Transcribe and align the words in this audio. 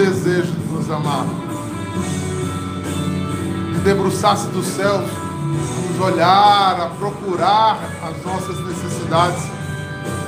desejo 0.00 0.52
de 0.52 0.72
nos 0.72 0.90
amar. 0.90 1.26
De 3.74 3.80
debruçar-se 3.80 4.46
dos 4.48 4.66
céus, 4.66 5.04
a 5.04 5.92
nos 5.92 6.00
olhar, 6.00 6.80
a 6.80 6.86
procurar 6.98 7.78
as 8.02 8.24
nossas 8.24 8.58
necessidades 8.66 9.42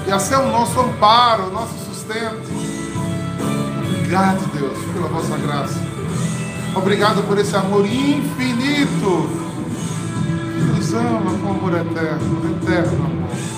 e 0.07 0.13
a 0.13 0.19
ser 0.19 0.37
o 0.37 0.51
nosso 0.51 0.79
amparo, 0.79 1.49
o 1.49 1.53
nosso 1.53 1.73
sustento. 1.87 2.51
Obrigado, 3.97 4.47
Deus, 4.53 4.79
pela 4.93 5.09
vossa 5.09 5.39
graça. 5.39 5.81
Obrigado 6.75 7.27
por 7.27 7.39
esse 7.39 7.57
amor 7.57 7.87
infinito 7.87 9.31
que 10.55 10.65
nos 10.77 10.93
ama 10.93 11.31
com 11.39 11.51
amor 11.51 11.73
eterno, 11.75 12.57
eterno 12.61 13.07
amor. 13.07 13.52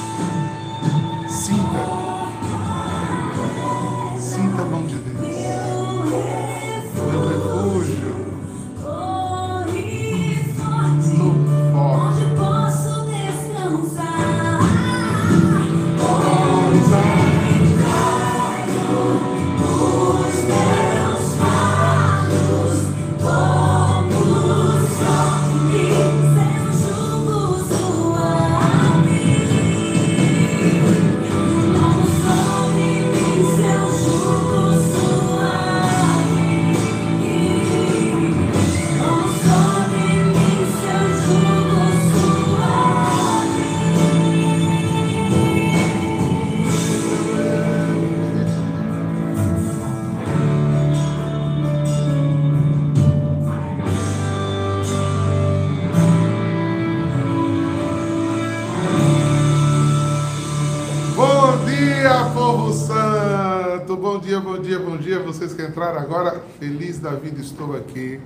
Estou 67.45 67.77
aqui 67.77 68.21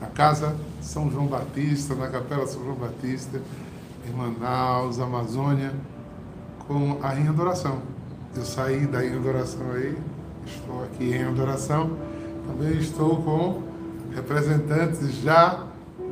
na 0.00 0.06
casa 0.08 0.54
São 0.80 1.10
João 1.10 1.26
Batista, 1.26 1.94
na 1.94 2.08
Capela 2.08 2.46
São 2.46 2.62
João 2.62 2.76
Batista, 2.76 3.40
em 4.06 4.12
Manaus, 4.12 5.00
Amazônia, 5.00 5.72
com 6.66 6.98
a 7.02 7.18
em 7.18 7.28
adoração. 7.28 7.78
Eu 8.36 8.44
saí 8.44 8.86
da 8.86 9.04
em 9.04 9.16
adoração 9.16 9.72
aí, 9.72 9.96
estou 10.46 10.84
aqui 10.84 11.14
em 11.14 11.24
adoração. 11.24 11.96
Também 12.46 12.78
estou 12.78 13.22
com 13.22 13.62
representantes 14.14 15.14
já 15.22 15.64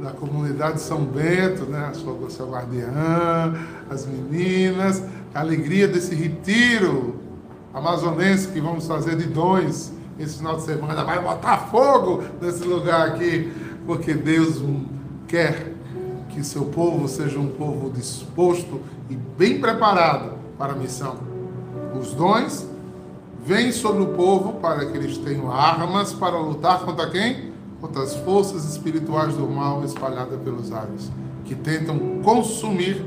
da 0.02 0.10
comunidade 0.10 0.80
São 0.80 1.04
Bento, 1.04 1.64
né? 1.64 1.88
a 1.90 1.94
sua, 1.94 2.30
sua 2.30 2.46
guardiã, 2.46 3.54
as 3.90 4.06
meninas, 4.06 5.02
a 5.34 5.40
alegria 5.40 5.86
desse 5.86 6.14
retiro 6.14 7.16
amazonense 7.74 8.48
que 8.48 8.60
vamos 8.60 8.86
fazer 8.86 9.16
de 9.16 9.26
dons 9.26 9.97
esse 10.18 10.38
final 10.38 10.56
de 10.56 10.62
semana. 10.62 11.04
Vai 11.04 11.22
botar 11.22 11.58
fogo 11.70 12.22
nesse 12.40 12.64
lugar 12.64 13.08
aqui, 13.08 13.52
porque 13.86 14.14
Deus 14.14 14.62
quer 15.26 15.74
que 16.28 16.44
seu 16.44 16.66
povo 16.66 17.08
seja 17.08 17.38
um 17.38 17.48
povo 17.48 17.90
disposto 17.90 18.80
e 19.08 19.14
bem 19.14 19.60
preparado 19.60 20.32
para 20.58 20.72
a 20.72 20.76
missão. 20.76 21.16
Os 21.98 22.12
dons 22.12 22.66
vêm 23.44 23.72
sobre 23.72 24.02
o 24.02 24.08
povo 24.08 24.54
para 24.54 24.86
que 24.86 24.96
eles 24.96 25.18
tenham 25.18 25.50
armas 25.50 26.12
para 26.12 26.38
lutar 26.38 26.80
contra 26.80 27.08
quem? 27.10 27.52
Contra 27.80 28.02
as 28.02 28.14
forças 28.16 28.64
espirituais 28.64 29.34
do 29.34 29.48
mal 29.48 29.84
espalhadas 29.84 30.38
pelos 30.40 30.72
ares, 30.72 31.10
que 31.44 31.54
tentam 31.54 32.20
consumir 32.22 33.04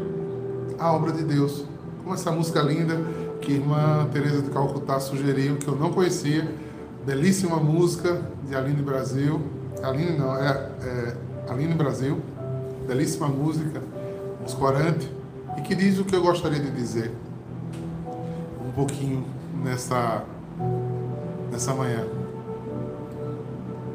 a 0.79 0.91
obra 0.93 1.11
de 1.11 1.23
Deus. 1.23 1.65
Como 2.01 2.15
essa 2.15 2.31
música 2.31 2.61
linda 2.61 2.99
que 3.41 3.53
a 3.53 3.55
irmã 3.55 4.07
Teresa 4.11 4.41
de 4.41 4.49
Calcutá 4.49 4.99
sugeriu, 4.99 5.57
que 5.57 5.67
eu 5.67 5.75
não 5.75 5.91
conhecia, 5.91 6.49
belíssima 7.05 7.57
música 7.57 8.21
de 8.47 8.55
Aline 8.55 8.81
Brasil. 8.81 9.41
Aline 9.81 10.17
não, 10.17 10.35
é, 10.35 10.69
é 10.83 11.17
Aline 11.49 11.73
Brasil, 11.73 12.19
belíssima 12.87 13.27
música, 13.27 13.81
muscorante, 14.41 15.11
e 15.57 15.61
que 15.61 15.75
diz 15.75 15.99
o 15.99 16.05
que 16.05 16.15
eu 16.15 16.21
gostaria 16.21 16.59
de 16.59 16.71
dizer 16.71 17.11
um 18.65 18.71
pouquinho 18.71 19.25
nessa, 19.63 20.23
nessa 21.51 21.73
manhã. 21.73 22.05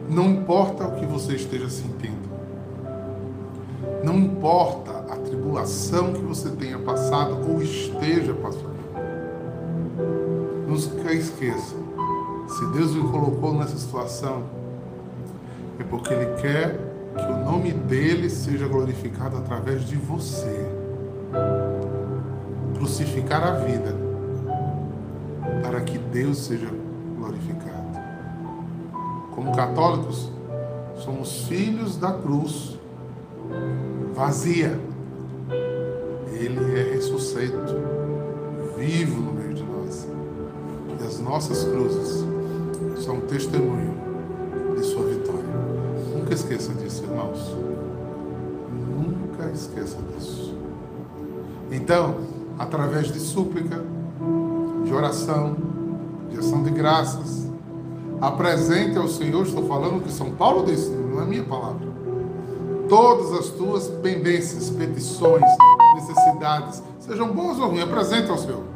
Não 0.08 0.26
importa 0.26 0.84
o 0.86 0.96
que 0.96 1.06
você 1.06 1.34
esteja 1.34 1.68
sentindo, 1.68 2.26
não 4.04 4.18
importa 4.18 4.90
a 5.12 5.16
tribulação 5.16 6.12
que 6.12 6.20
você 6.20 6.50
tenha 6.50 6.78
passado 6.78 7.38
ou 7.48 7.60
esteja 7.62 8.34
passando, 8.34 8.76
nunca 10.66 11.12
esqueça: 11.12 11.85
se 12.48 12.66
Deus 12.66 12.92
lhe 12.92 13.02
colocou 13.02 13.54
nessa 13.54 13.76
situação, 13.76 14.44
é 15.78 15.84
porque 15.84 16.12
Ele 16.12 16.26
quer 16.40 16.78
que 17.16 17.32
o 17.32 17.44
nome 17.44 17.72
dele 17.72 18.28
seja 18.28 18.68
glorificado 18.68 19.36
através 19.38 19.86
de 19.86 19.96
você. 19.96 20.66
Crucificar 22.76 23.42
a 23.42 23.52
vida 23.52 23.94
para 25.62 25.80
que 25.80 25.98
Deus 25.98 26.38
seja 26.38 26.68
glorificado. 27.18 27.86
Como 29.34 29.54
católicos, 29.54 30.30
somos 30.96 31.46
filhos 31.46 31.96
da 31.96 32.12
cruz 32.12 32.78
vazia. 34.14 34.78
Ele 36.32 36.78
é 36.78 36.94
ressuscito, 36.94 37.56
vivo 38.78 39.20
no 39.20 39.32
meio 39.32 39.54
de 39.54 39.62
nós. 39.62 40.06
E 41.00 41.06
as 41.06 41.18
nossas 41.18 41.64
cruzes 41.64 42.05
testemunho 43.28 43.94
de 44.76 44.82
sua 44.84 45.04
vitória. 45.04 45.44
Nunca 46.16 46.34
esqueça 46.34 46.72
disso, 46.74 47.04
irmãos. 47.04 47.54
Nunca 48.96 49.50
esqueça 49.52 49.96
disso. 50.14 50.54
Então, 51.70 52.16
através 52.58 53.12
de 53.12 53.18
súplica, 53.18 53.82
de 54.84 54.92
oração, 54.92 55.56
de 56.30 56.38
ação 56.38 56.62
de 56.62 56.70
graças, 56.70 57.46
apresente 58.20 58.96
ao 58.96 59.08
Senhor, 59.08 59.44
estou 59.44 59.66
falando 59.66 60.02
que 60.02 60.12
São 60.12 60.30
Paulo 60.30 60.64
disse, 60.64 60.90
não 60.90 61.22
é 61.22 61.26
minha 61.26 61.44
palavra. 61.44 61.86
Todas 62.88 63.32
as 63.32 63.48
tuas 63.50 63.88
pendências, 63.88 64.70
petições, 64.70 65.42
necessidades, 65.96 66.82
sejam 67.00 67.32
boas 67.32 67.58
ou 67.58 67.68
ruins, 67.68 67.82
apresente 67.82 68.30
ao 68.30 68.38
Senhor. 68.38 68.75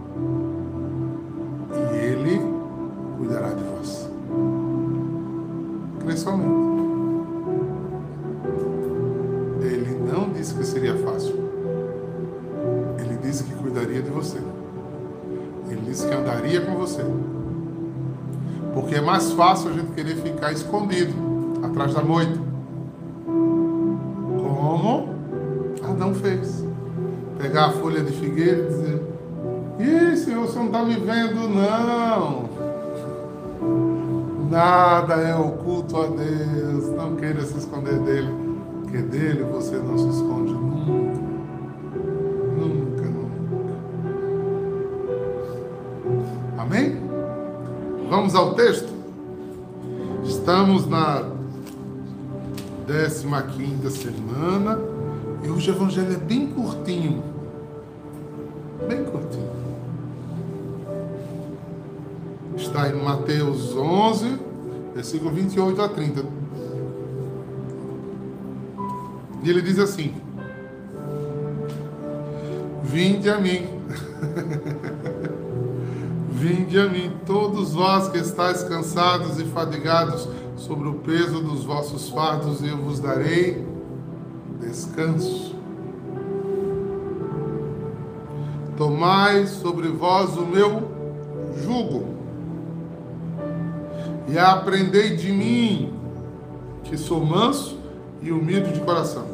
Mais 19.11 19.33
fácil 19.33 19.71
a 19.71 19.73
gente 19.73 19.91
querer 19.91 20.15
ficar 20.19 20.53
escondido 20.53 21.12
atrás 21.65 21.93
da 21.93 22.01
moita. 22.01 22.39
Como 23.27 25.09
Adão 25.83 26.15
fez. 26.15 26.65
Pegar 27.37 27.67
a 27.67 27.73
folha 27.73 28.05
de 28.05 28.12
figueira 28.12 28.62
e 28.62 28.67
dizer: 28.69 29.03
Ih, 29.81 30.17
Senhor, 30.17 30.47
você 30.47 30.59
não 30.61 30.67
está 30.67 30.85
me 30.85 30.95
vendo, 30.95 31.49
não. 31.49 32.49
Nada 34.49 35.15
é 35.15 35.35
oculto 35.35 35.97
a 35.97 36.07
Deus. 36.07 36.87
Não 36.97 37.17
queira 37.17 37.41
se 37.41 37.59
esconder 37.59 37.99
dele, 38.01 38.33
porque 38.83 38.99
dele 38.99 39.43
você 39.43 39.77
não 39.77 39.99
se 39.99 40.09
esconde 40.09 40.53
nunca. 40.53 41.21
Nunca, 42.57 43.03
nunca. 43.03 43.75
Amém? 46.59 46.97
Vamos 48.09 48.37
ao 48.37 48.55
texto? 48.55 48.89
Estamos 50.50 50.85
na 50.88 51.23
15 53.41 53.88
semana 53.88 54.81
e 55.44 55.49
hoje 55.49 55.70
o 55.70 55.75
evangelho 55.76 56.12
é 56.12 56.17
bem 56.17 56.49
curtinho. 56.49 57.23
Bem 58.88 59.05
curtinho. 59.05 59.49
está 62.56 62.88
em 62.88 63.00
Mateus 63.00 63.76
11, 63.76 64.41
versículo 64.93 65.31
28 65.31 65.82
a 65.82 65.88
30. 65.88 66.25
E 69.44 69.50
ele 69.50 69.62
diz 69.62 69.79
assim: 69.79 70.17
Vinde 72.82 73.31
a 73.31 73.38
mim. 73.38 73.69
Vinde 76.32 76.81
a 76.81 76.88
mim, 76.88 77.12
todos 77.26 77.75
vós 77.75 78.08
que 78.08 78.19
estáis 78.19 78.64
cansados 78.64 79.38
e 79.38 79.44
fadigados 79.44 80.26
sobre 80.70 80.88
o 80.88 80.94
peso 80.94 81.40
dos 81.40 81.64
vossos 81.64 82.11
fardos, 82.11 82.62
eu 82.62 82.76
vos 82.76 83.00
darei 83.00 83.67
descanso. 84.61 85.56
Tomai 88.76 89.49
sobre 89.49 89.88
vós 89.88 90.37
o 90.37 90.46
meu 90.46 90.88
jugo 91.56 92.05
e 94.28 94.38
aprendei 94.38 95.17
de 95.17 95.32
mim, 95.32 95.93
que 96.84 96.96
sou 96.96 97.20
manso 97.20 97.76
e 98.23 98.31
humilde 98.31 98.73
de 98.73 98.81
coração, 98.82 99.26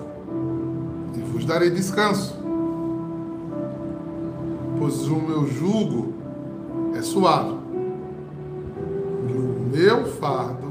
e 1.14 1.20
vos 1.20 1.44
darei 1.44 1.68
descanso, 1.68 2.34
pois 4.78 5.06
o 5.06 5.16
meu 5.16 5.46
jugo 5.46 6.14
é 6.96 7.02
suave 7.02 7.58
e 9.28 9.32
o 9.32 9.70
meu 9.70 10.06
fardo 10.06 10.65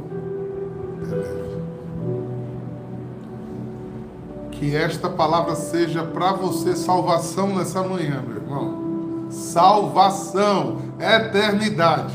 Que 4.59 4.75
esta 4.75 5.09
palavra 5.09 5.55
seja 5.55 6.03
para 6.03 6.33
você 6.33 6.75
salvação 6.75 7.55
nessa 7.55 7.83
manhã, 7.83 8.23
meu 8.25 8.37
irmão. 8.37 9.27
Salvação, 9.29 10.77
eternidade. 10.99 12.13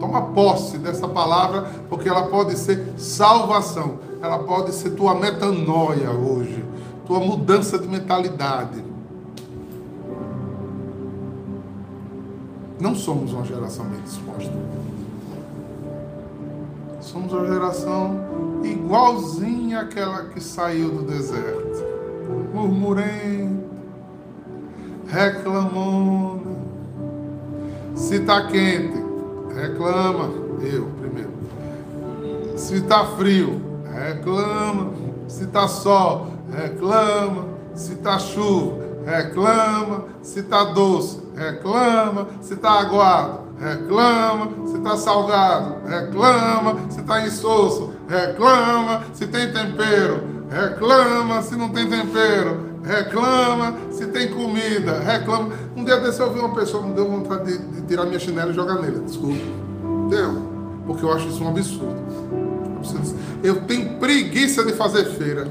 Toma 0.00 0.22
posse 0.32 0.78
dessa 0.78 1.06
palavra, 1.08 1.70
porque 1.88 2.08
ela 2.08 2.22
pode 2.28 2.56
ser 2.56 2.94
salvação. 2.96 3.98
Ela 4.22 4.38
pode 4.38 4.72
ser 4.72 4.90
tua 4.90 5.14
metanoia 5.14 6.10
hoje, 6.10 6.64
tua 7.06 7.20
mudança 7.20 7.78
de 7.78 7.86
mentalidade. 7.86 8.82
Não 12.80 12.94
somos 12.94 13.32
uma 13.32 13.44
geração 13.44 13.84
bem 13.86 14.00
disposta. 14.02 14.52
Somos 17.08 17.32
uma 17.32 17.46
geração 17.46 18.20
igualzinha 18.62 19.80
àquela 19.80 20.24
que 20.24 20.42
saiu 20.42 20.90
do 20.90 21.02
deserto. 21.04 21.82
Murmurando, 22.52 23.64
reclamando. 25.06 26.58
Se 27.94 28.16
está 28.16 28.46
quente, 28.48 29.02
reclama. 29.54 30.28
Eu 30.60 30.86
primeiro. 31.00 31.32
Se 32.58 32.74
está 32.74 33.06
frio, 33.16 33.58
reclama. 33.90 34.92
Se 35.28 35.44
está 35.44 35.66
sol, 35.66 36.26
reclama. 36.52 37.46
Se 37.74 37.94
está 37.94 38.18
chuva, 38.18 38.84
reclama. 39.06 40.04
Se 40.20 40.40
está 40.40 40.62
doce, 40.64 41.22
reclama. 41.34 42.28
Se 42.42 42.52
está 42.52 42.72
aguado, 42.72 43.47
reclama. 43.60 44.50
Se 44.66 44.76
está 44.76 44.96
salgado, 44.96 45.76
reclama. 45.86 46.76
Se 46.90 47.00
está 47.00 47.26
insosso, 47.26 47.92
reclama. 48.08 49.02
Se 49.12 49.26
tem 49.26 49.52
tempero, 49.52 50.22
reclama. 50.50 51.42
Se 51.42 51.56
não 51.56 51.68
tem 51.68 51.88
tempero, 51.88 52.60
reclama. 52.82 53.74
Se 53.90 54.06
tem 54.06 54.28
comida, 54.28 55.00
reclama. 55.00 55.50
Um 55.76 55.84
dia 55.84 55.98
desse 56.00 56.20
eu 56.20 56.32
vi 56.32 56.40
uma 56.40 56.54
pessoa, 56.54 56.86
me 56.86 56.94
deu 56.94 57.08
vontade 57.08 57.44
de, 57.44 57.58
de 57.58 57.82
tirar 57.82 58.04
minha 58.06 58.18
chinela 58.18 58.50
e 58.50 58.54
jogar 58.54 58.76
nele. 58.76 59.00
Desculpa. 59.00 59.44
Deu. 60.08 60.58
Porque 60.86 61.04
eu 61.04 61.12
acho 61.12 61.28
isso 61.28 61.42
um 61.44 61.48
absurdo. 61.48 61.96
Eu 63.42 63.62
tenho 63.62 63.98
preguiça 63.98 64.64
de 64.64 64.72
fazer 64.72 65.04
feira. 65.04 65.46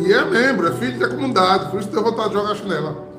E 0.00 0.12
é 0.12 0.24
membro, 0.24 0.66
é 0.66 0.72
filho 0.72 0.98
da 0.98 1.08
comunidade, 1.08 1.70
por 1.70 1.80
isso 1.80 1.88
deu 1.88 2.02
vontade 2.02 2.30
de 2.30 2.34
jogar 2.34 2.52
a 2.52 2.54
chinela. 2.56 3.11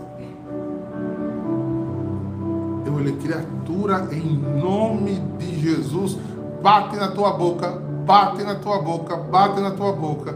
Olhei, 3.03 3.17
criatura, 3.17 4.07
em 4.13 4.38
nome 4.61 5.21
de 5.38 5.59
Jesus, 5.59 6.17
bate 6.61 6.95
na 6.95 7.09
tua 7.09 7.33
boca, 7.33 7.67
bate 8.05 8.41
na 8.44 8.55
tua 8.55 8.81
boca, 8.81 9.17
bate 9.17 9.59
na 9.59 9.71
tua 9.71 9.91
boca. 9.91 10.33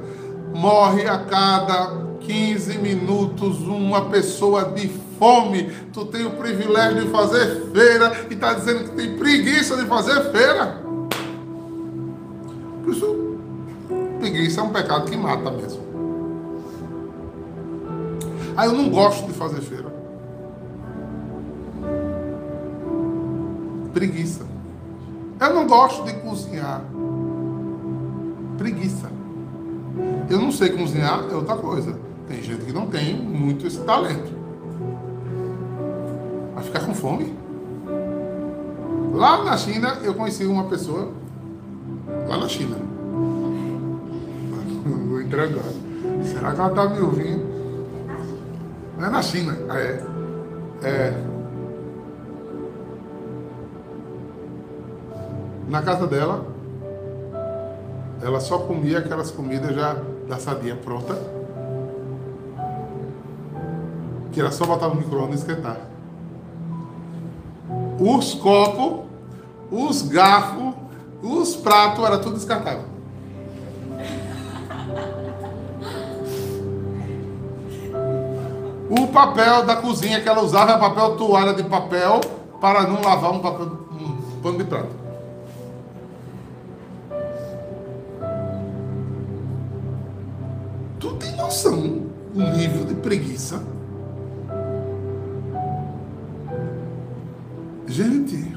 Morre 0.53 1.07
a 1.07 1.17
cada 1.19 1.93
15 2.19 2.77
minutos 2.79 3.61
uma 3.61 4.09
pessoa 4.09 4.65
de 4.65 4.89
fome. 5.17 5.71
Tu 5.93 6.05
tem 6.07 6.25
o 6.25 6.31
privilégio 6.31 7.05
de 7.05 7.09
fazer 7.09 7.71
feira 7.71 8.25
e 8.29 8.33
está 8.33 8.53
dizendo 8.53 8.83
que 8.83 8.97
tem 8.97 9.17
preguiça 9.17 9.77
de 9.77 9.85
fazer 9.85 10.21
feira. 10.33 10.83
Por 12.83 12.93
isso, 12.93 13.37
preguiça 14.19 14.59
é 14.59 14.63
um 14.65 14.73
pecado 14.73 15.09
que 15.09 15.15
mata 15.15 15.49
mesmo. 15.51 15.87
Ah, 18.57 18.65
eu 18.65 18.73
não 18.73 18.89
gosto 18.89 19.25
de 19.25 19.31
fazer 19.31 19.61
feira. 19.61 19.96
Preguiça. 23.97 24.45
Eu 25.39 25.55
não 25.55 25.65
gosto 25.65 26.03
de 26.03 26.13
cozinhar. 26.13 26.83
Preguiça. 28.55 29.09
Eu 30.29 30.39
não 30.39 30.51
sei 30.51 30.69
cozinhar, 30.69 31.25
é 31.31 31.33
outra 31.33 31.55
coisa. 31.55 31.97
Tem 32.27 32.43
gente 32.43 32.63
que 32.63 32.71
não 32.71 32.85
tem 32.85 33.19
muito 33.19 33.65
esse 33.65 33.79
talento. 33.79 34.31
Vai 36.53 36.63
ficar 36.63 36.81
com 36.81 36.93
fome. 36.93 37.33
Lá 39.15 39.43
na 39.43 39.57
China, 39.57 39.97
eu 40.03 40.13
conheci 40.13 40.45
uma 40.45 40.65
pessoa. 40.65 41.11
Lá 42.27 42.37
na 42.37 42.47
China. 42.47 42.75
Vou 45.09 45.21
entregar. 45.21 45.63
Será 46.23 46.53
que 46.53 46.59
ela 46.59 46.69
está 46.69 46.87
me 46.87 47.01
ouvindo? 47.01 47.43
Não 48.95 49.07
é 49.07 49.09
na 49.09 49.23
China. 49.23 49.57
É. 49.71 50.03
É. 50.83 51.36
Na 55.67 55.81
casa 55.81 56.07
dela, 56.07 56.45
ela 58.21 58.39
só 58.39 58.59
comia 58.59 58.99
aquelas 58.99 59.29
comidas 59.31 59.75
já 59.75 59.97
da 60.27 60.37
sadia 60.37 60.75
pronta. 60.75 61.17
Que 64.31 64.39
era 64.39 64.51
só 64.51 64.65
botar 64.65 64.87
no 64.87 64.95
micro-ondas 64.95 65.41
e 65.41 65.43
esquentar. 65.43 65.77
Os 67.99 68.33
copos, 68.35 69.05
os 69.69 70.03
garfos, 70.03 70.73
os 71.21 71.55
pratos, 71.55 72.05
era 72.05 72.19
tudo 72.19 72.35
descartável. 72.35 72.85
O 78.89 79.07
papel 79.07 79.65
da 79.65 79.75
cozinha 79.75 80.21
que 80.21 80.29
ela 80.29 80.41
usava 80.41 80.73
é 80.73 80.77
papel 80.77 81.17
toalha 81.17 81.53
de 81.53 81.63
papel 81.63 82.21
para 82.61 82.83
não 82.83 83.01
lavar 83.01 83.31
um, 83.31 83.39
papel, 83.39 83.65
um 83.91 84.41
pano 84.41 84.57
de 84.59 84.63
prato. 84.63 85.06
Tu 91.47 91.63
tem 91.63 91.71
noção 91.71 92.01
o 92.35 92.57
nível 92.57 92.83
de 92.85 92.95
preguiça? 92.95 93.63
Gente, 97.87 98.53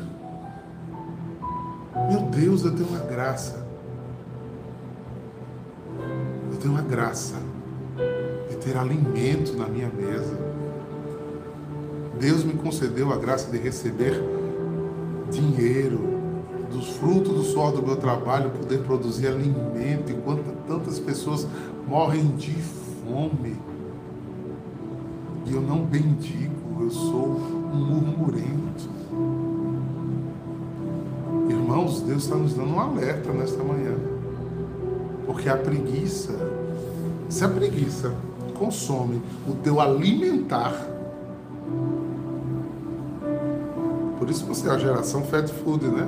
meu 2.11 2.23
Deus, 2.23 2.65
eu 2.65 2.75
tenho 2.75 2.89
uma 2.89 2.99
graça. 2.99 3.65
Eu 6.51 6.59
tenho 6.59 6.75
uma 6.75 6.83
graça 6.83 7.37
de 8.49 8.57
ter 8.57 8.77
alimento 8.77 9.57
na 9.57 9.67
minha 9.67 9.89
mesa. 9.89 10.37
Deus 12.19 12.45
me 12.45 12.55
concedeu 12.55 13.13
a 13.13 13.17
graça 13.17 13.51
de 13.51 13.57
receber 13.57 14.21
dinheiro, 15.31 16.11
dos 16.71 16.89
frutos 16.97 17.35
do 17.35 17.43
suor 17.43 17.73
do 17.73 17.83
meu 17.83 17.97
trabalho, 17.97 18.51
poder 18.51 18.81
produzir 18.81 19.29
alimento, 19.29 20.13
enquanto 20.13 20.45
tantas 20.67 20.99
pessoas 20.99 21.47
morrem 21.87 22.29
de 22.37 22.53
fome. 22.53 22.80
E 25.47 25.53
eu 25.53 25.61
não 25.61 25.85
bendigo, 25.85 26.81
eu 26.81 26.91
sou 26.91 27.27
um 27.73 27.77
murmurento. 27.77 28.89
Irmãos, 31.49 32.03
Deus 32.03 32.23
está 32.23 32.37
nos 32.37 32.55
dando 32.55 32.73
um 32.73 32.79
alerta 32.79 33.33
nesta 33.33 33.63
manhã. 33.65 33.97
Porque 35.27 35.49
a 35.49 35.57
preguiça, 35.57 36.33
se 37.29 37.45
a 37.45 37.49
preguiça 37.49 38.15
consome 38.57 39.21
o 39.49 39.55
teu 39.55 39.81
alimentar, 39.81 40.73
por 44.19 44.31
isso 44.31 44.45
você 44.47 44.69
é 44.69 44.73
a 44.73 44.79
geração 44.79 45.25
fat 45.25 45.49
food, 45.49 45.87
né? 45.89 46.07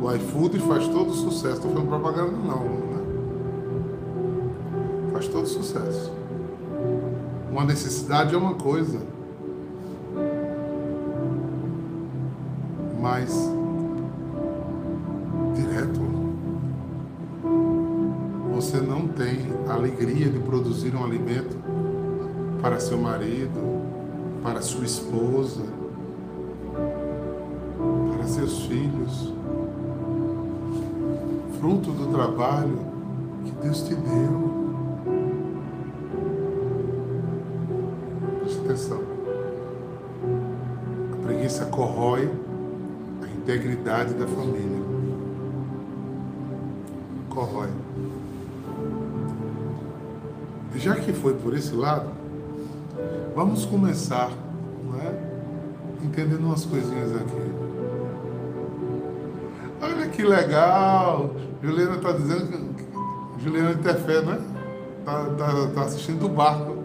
O 0.00 0.10
iFood 0.14 0.58
faz 0.60 0.88
todo 0.88 1.12
sucesso. 1.12 1.56
Estou 1.56 1.72
falando 1.72 1.88
propaganda 1.88 2.32
não? 2.32 2.85
Faz 5.16 5.28
todo 5.28 5.46
sucesso. 5.46 6.12
Uma 7.50 7.64
necessidade 7.64 8.34
é 8.34 8.38
uma 8.38 8.52
coisa. 8.52 9.00
mais 13.00 13.32
direto. 15.54 16.00
Você 18.54 18.78
não 18.78 19.06
tem 19.06 19.46
alegria 19.68 20.28
de 20.28 20.40
produzir 20.40 20.94
um 20.94 21.04
alimento 21.04 21.56
para 22.60 22.80
seu 22.80 22.98
marido, 22.98 23.60
para 24.42 24.60
sua 24.60 24.84
esposa, 24.84 25.62
para 28.12 28.26
seus 28.26 28.64
filhos, 28.66 29.32
fruto 31.60 31.92
do 31.92 32.12
trabalho 32.12 32.78
que 33.44 33.52
Deus 33.62 33.82
te 33.82 33.94
deu. 33.94 34.55
Integridade 43.86 44.14
da 44.14 44.26
família. 44.26 44.82
Corrói. 47.30 47.68
Já 50.74 50.96
que 50.96 51.12
foi 51.12 51.34
por 51.34 51.54
esse 51.54 51.74
lado, 51.74 52.10
vamos 53.34 53.64
começar, 53.64 54.30
não 54.84 55.00
é? 55.00 55.14
Entendendo 56.02 56.44
umas 56.44 56.64
coisinhas 56.64 57.14
aqui. 57.14 57.52
Olha 59.80 60.08
que 60.08 60.22
legal! 60.22 61.34
Juliana 61.62 61.96
está 61.96 62.12
dizendo 62.12 62.74
que. 62.74 63.42
Juliana 63.42 63.74
de 63.74 63.82
Tefé, 63.82 64.22
né? 64.22 64.40
Tá, 65.04 65.24
tá, 65.38 65.68
tá 65.74 65.82
assistindo 65.82 66.26
o 66.26 66.28
barco. 66.28 66.76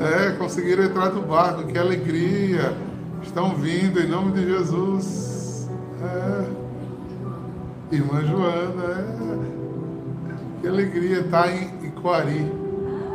É, 0.00 0.32
conseguiram 0.32 0.84
entrar 0.84 1.10
no 1.10 1.22
barco, 1.22 1.66
que 1.66 1.78
alegria! 1.78 2.74
Estão 3.22 3.54
vindo 3.54 4.00
em 4.00 4.08
nome 4.08 4.32
de 4.32 4.46
Jesus. 4.46 5.33
É. 6.04 6.44
Irmã 7.94 8.22
Joana, 8.24 8.84
é. 8.90 10.60
Que 10.60 10.68
alegria, 10.68 11.24
tá 11.24 11.50
em 11.50 11.86
Iquari. 11.86 12.52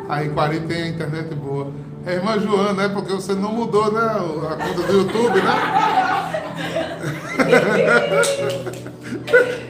A 0.08 0.24
Iquari 0.24 0.60
tem 0.62 0.84
a 0.84 0.88
internet 0.88 1.36
boa. 1.36 1.72
É 2.06 2.14
irmã 2.14 2.40
Joana, 2.40 2.84
é 2.84 2.90
porque 2.90 3.14
você 3.14 3.34
não 3.34 3.52
mudou, 3.52 3.92
né? 3.92 4.02
A 4.02 4.56
conta 4.56 4.88
do 4.88 4.94
YouTube, 4.94 5.42
né? 5.42 5.56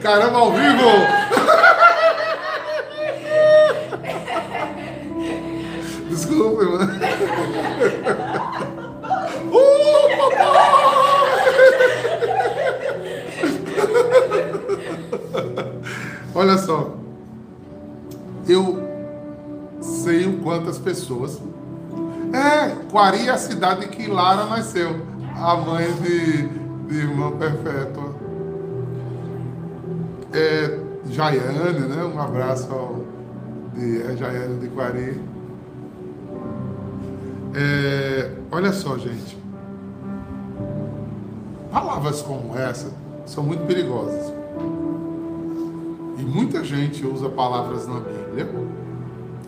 Caramba, 0.02 0.38
ao 0.38 0.52
vivo! 0.52 1.19
Olha 16.40 16.56
só. 16.56 16.94
Eu 18.48 18.82
sei 19.78 20.26
o 20.26 20.38
quantas 20.38 20.78
pessoas. 20.78 21.38
É, 22.32 22.74
Quari 22.90 23.28
é 23.28 23.30
a 23.30 23.36
cidade 23.36 23.86
que 23.88 24.06
Lara 24.06 24.46
nasceu. 24.46 25.02
A 25.36 25.54
mãe 25.56 25.92
de, 25.96 26.48
de 26.88 26.96
irmã 26.96 27.32
Perpétua. 27.32 28.14
É, 30.32 30.78
Jaiane, 31.10 31.80
né? 31.80 32.04
Um 32.04 32.18
abraço 32.18 32.72
ao 32.72 33.04
de 33.74 34.00
é, 34.00 34.16
Jaiane 34.16 34.60
de 34.60 34.68
Quari. 34.68 35.20
É, 37.54 38.30
olha 38.50 38.72
só, 38.72 38.96
gente. 38.96 39.36
Palavras 41.70 42.22
como 42.22 42.56
essa 42.56 42.90
são 43.26 43.44
muito 43.44 43.66
perigosas. 43.66 44.29
Muita 46.30 46.62
gente 46.62 47.04
usa 47.04 47.28
palavras 47.28 47.88
na 47.88 47.98
Bíblia 47.98 48.48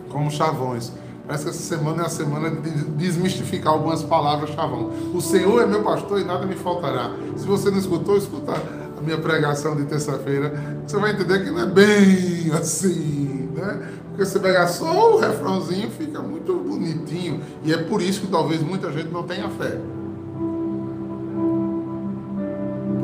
como 0.09 0.29
chavões. 0.29 0.91
Parece 1.25 1.45
que 1.45 1.49
essa 1.51 1.63
semana 1.63 2.03
é 2.03 2.05
a 2.05 2.09
semana 2.09 2.51
de 2.51 2.69
desmistificar 2.97 3.71
algumas 3.71 4.03
palavras 4.03 4.49
chavão. 4.49 4.91
O 5.13 5.21
Senhor 5.21 5.61
é 5.61 5.65
meu 5.65 5.81
pastor 5.81 6.19
e 6.19 6.25
nada 6.25 6.45
me 6.45 6.55
faltará. 6.55 7.15
Se 7.37 7.45
você 7.45 7.71
não 7.71 7.77
escutou, 7.77 8.17
escuta 8.17 8.51
a 8.51 9.01
minha 9.01 9.17
pregação 9.17 9.77
de 9.77 9.85
terça-feira. 9.85 10.53
Você 10.85 10.97
vai 10.97 11.13
entender 11.13 11.45
que 11.45 11.51
não 11.51 11.61
é 11.61 11.65
bem 11.65 12.51
assim, 12.51 13.49
né? 13.55 13.89
Porque 14.09 14.25
você 14.25 14.37
pegar 14.37 14.67
só 14.67 15.15
o 15.15 15.19
refrãozinho, 15.19 15.89
fica 15.89 16.21
muito 16.21 16.53
bonitinho. 16.53 17.39
E 17.63 17.71
é 17.71 17.77
por 17.77 18.01
isso 18.01 18.19
que 18.19 18.27
talvez 18.27 18.61
muita 18.61 18.91
gente 18.91 19.09
não 19.09 19.23
tenha 19.23 19.49
fé. 19.49 19.79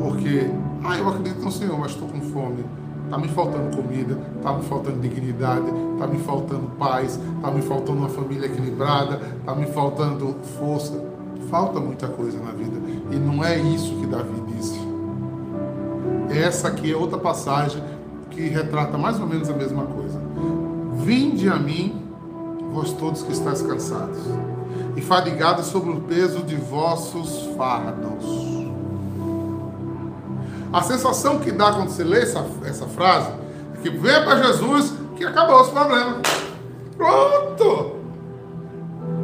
Porque, 0.02 0.50
ah, 0.84 0.98
eu 0.98 1.08
acredito 1.08 1.40
no 1.40 1.50
Senhor, 1.50 1.78
mas 1.78 1.92
estou 1.92 2.06
com 2.06 2.20
fome. 2.20 2.62
Está 3.10 3.18
me 3.18 3.26
faltando 3.26 3.76
comida, 3.76 4.16
está 4.36 4.52
me 4.52 4.62
faltando 4.62 5.00
dignidade, 5.00 5.66
está 5.94 6.06
me 6.06 6.16
faltando 6.20 6.70
paz, 6.78 7.18
está 7.36 7.50
me 7.50 7.60
faltando 7.60 7.98
uma 7.98 8.08
família 8.08 8.46
equilibrada, 8.46 9.20
está 9.40 9.52
me 9.52 9.66
faltando 9.66 10.36
força. 10.56 11.10
Falta 11.50 11.80
muita 11.80 12.06
coisa 12.06 12.38
na 12.38 12.52
vida. 12.52 12.80
E 13.10 13.16
não 13.16 13.44
é 13.44 13.58
isso 13.58 13.96
que 13.96 14.06
Davi 14.06 14.40
disse. 14.54 14.78
Essa 16.30 16.68
aqui 16.68 16.92
é 16.92 16.96
outra 16.96 17.18
passagem 17.18 17.82
que 18.30 18.42
retrata 18.42 18.96
mais 18.96 19.18
ou 19.18 19.26
menos 19.26 19.50
a 19.50 19.54
mesma 19.54 19.82
coisa. 19.86 20.20
Vinde 20.98 21.48
a 21.48 21.56
mim, 21.56 22.00
vós 22.72 22.92
todos 22.92 23.22
que 23.22 23.32
estáis 23.32 23.60
cansados, 23.60 24.20
e 24.94 25.00
fadigados 25.00 25.66
sobre 25.66 25.90
o 25.90 26.00
peso 26.02 26.44
de 26.44 26.54
vossos 26.54 27.48
fardos. 27.56 28.59
A 30.72 30.82
sensação 30.82 31.40
que 31.40 31.50
dá 31.50 31.72
quando 31.72 31.88
você 31.88 32.04
lê 32.04 32.20
essa, 32.20 32.44
essa 32.64 32.86
frase 32.86 33.30
é 33.74 33.82
que 33.82 33.90
venha 33.90 34.22
para 34.22 34.42
Jesus 34.42 34.94
que 35.16 35.24
acabou 35.24 35.60
os 35.60 35.68
problemas. 35.68 36.22
Pronto! 36.96 37.96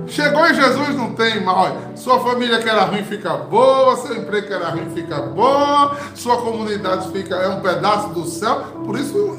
Chegou 0.09 0.47
em 0.47 0.55
Jesus, 0.55 0.95
não 0.97 1.15
tem 1.15 1.43
mais. 1.45 2.01
Sua 2.01 2.21
família 2.21 2.59
que 2.61 2.69
era 2.69 2.85
ruim 2.85 3.05
fica 3.05 3.37
boa, 3.37 3.97
seu 3.97 4.17
emprego 4.17 4.47
que 4.47 4.53
era 4.53 4.71
ruim 4.71 4.91
fica 4.91 5.21
bom, 5.21 5.95
sua 6.15 6.37
comunidade 6.39 7.11
fica 7.11 7.35
é 7.37 7.49
um 7.49 7.61
pedaço 7.61 8.09
do 8.11 8.25
céu. 8.25 8.61
Por 8.85 8.97
isso, 8.97 9.37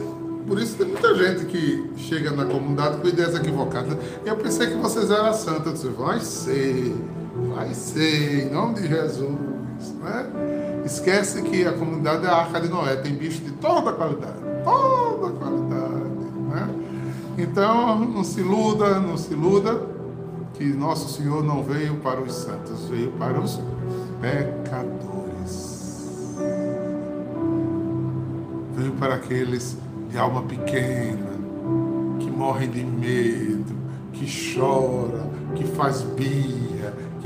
por 0.48 0.60
isso 0.60 0.78
tem 0.78 0.88
muita 0.88 1.16
gente 1.16 1.46
que 1.46 1.92
chega 1.98 2.32
na 2.32 2.46
comunidade 2.46 2.98
com 2.98 3.08
ideias 3.08 3.36
equivocadas. 3.36 3.98
Eu 4.26 4.36
pensei 4.38 4.68
que 4.68 4.76
vocês 4.76 5.10
eram 5.10 5.34
santos. 5.34 5.66
Eu 5.66 5.74
disse, 5.74 5.88
vai 5.90 6.20
ser, 6.20 6.96
vai 7.56 7.74
ser, 7.74 8.48
em 8.48 8.54
nome 8.54 8.76
de 8.76 8.88
Jesus. 8.88 9.38
Né? 10.02 10.67
Esquece 10.88 11.42
que 11.42 11.66
a 11.66 11.74
comunidade 11.74 12.26
é 12.26 12.30
a 12.30 12.36
arca 12.38 12.62
de 12.62 12.70
Noé, 12.70 12.96
tem 12.96 13.14
bicho 13.14 13.42
de 13.42 13.52
toda 13.52 13.92
qualidade, 13.92 14.38
toda 14.64 15.34
qualidade. 15.34 16.10
Né? 16.50 16.70
Então, 17.38 18.00
não 18.00 18.24
se 18.24 18.40
iluda, 18.40 18.98
não 18.98 19.18
se 19.18 19.34
iluda, 19.34 19.82
que 20.54 20.64
nosso 20.64 21.10
Senhor 21.10 21.44
não 21.44 21.62
veio 21.62 21.96
para 21.98 22.22
os 22.22 22.32
santos, 22.34 22.86
veio 22.88 23.12
para 23.12 23.38
os 23.38 23.60
pecadores. 24.22 25.68
Veio 28.74 28.94
para 28.94 29.16
aqueles 29.16 29.78
de 30.10 30.18
alma 30.18 30.44
pequena, 30.44 31.32
que 32.18 32.32
morrem 32.32 32.70
de 32.70 32.86
medo, 32.86 33.76
que 34.14 34.26
chora, 34.56 35.30
que 35.54 35.66
faz 35.66 36.02
birra, 36.02 36.67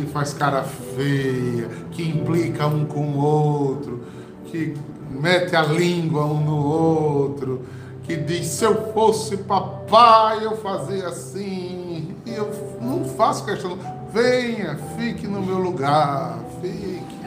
que 0.02 0.12
faz 0.12 0.34
cara 0.34 0.64
feia, 0.64 1.70
que 1.92 2.08
implica 2.10 2.66
um 2.66 2.86
com 2.86 3.12
o 3.12 3.18
outro, 3.20 4.04
que 4.46 4.76
mete 5.12 5.56
a 5.56 5.62
língua 5.62 6.26
um 6.26 6.44
no 6.44 6.66
outro, 6.66 7.62
que 8.04 8.16
diz: 8.16 8.48
se 8.48 8.66
eu 8.66 8.92
fosse 8.94 9.38
papai, 9.38 10.44
eu 10.44 10.58
fazia 10.58 11.08
assim. 11.08 12.16
E 12.26 12.34
eu 12.34 12.50
não 12.82 13.06
faço 13.06 13.46
questão. 13.46 13.78
Venha, 14.12 14.78
fique 14.98 15.28
no 15.28 15.42
meu 15.42 15.58
lugar, 15.58 16.40
fique. 16.62 17.22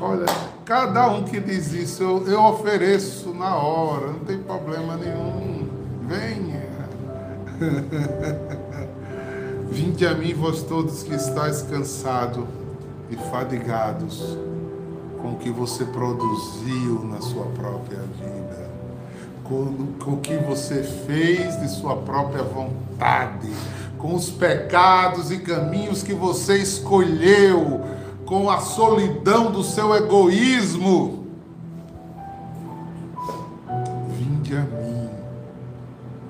Olha, 0.00 0.26
cada 0.64 1.08
um 1.10 1.22
que 1.22 1.38
diz 1.38 1.72
isso, 1.72 2.02
eu, 2.02 2.26
eu 2.26 2.42
ofereço 2.42 3.32
na 3.32 3.54
hora, 3.54 4.08
não 4.08 4.20
tem 4.20 4.38
problema 4.38 4.96
nenhum. 4.96 5.68
Venha. 6.08 6.62
Vinde 9.72 10.06
a 10.06 10.14
mim, 10.14 10.34
vós 10.34 10.62
todos 10.62 11.02
que 11.02 11.14
estáis 11.14 11.62
cansados 11.62 12.44
e 13.08 13.16
fadigados 13.16 14.36
com 15.22 15.30
o 15.30 15.36
que 15.38 15.48
você 15.48 15.86
produziu 15.86 17.02
na 17.04 17.22
sua 17.22 17.46
própria 17.46 18.00
vida, 18.00 18.70
com, 19.42 19.94
com 19.98 20.10
o 20.12 20.16
que 20.18 20.36
você 20.36 20.82
fez 20.82 21.58
de 21.58 21.70
sua 21.70 21.96
própria 21.96 22.42
vontade, 22.42 23.50
com 23.96 24.14
os 24.14 24.28
pecados 24.28 25.30
e 25.30 25.38
caminhos 25.38 26.02
que 26.02 26.12
você 26.12 26.58
escolheu, 26.58 27.80
com 28.26 28.50
a 28.50 28.60
solidão 28.60 29.50
do 29.50 29.64
seu 29.64 29.94
egoísmo. 29.94 31.28
Vinde 34.18 34.54
a 34.54 34.60
mim, 34.60 35.08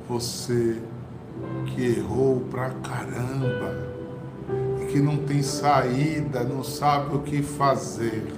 você 0.08 0.80
que 1.66 1.84
errou 1.84 2.40
pra 2.50 2.70
caramba 2.70 3.76
e 4.80 4.86
que 4.86 5.00
não 5.00 5.16
tem 5.16 5.42
saída, 5.42 6.44
não 6.44 6.62
sabe 6.62 7.16
o 7.16 7.20
que 7.20 7.42
fazer. 7.42 8.32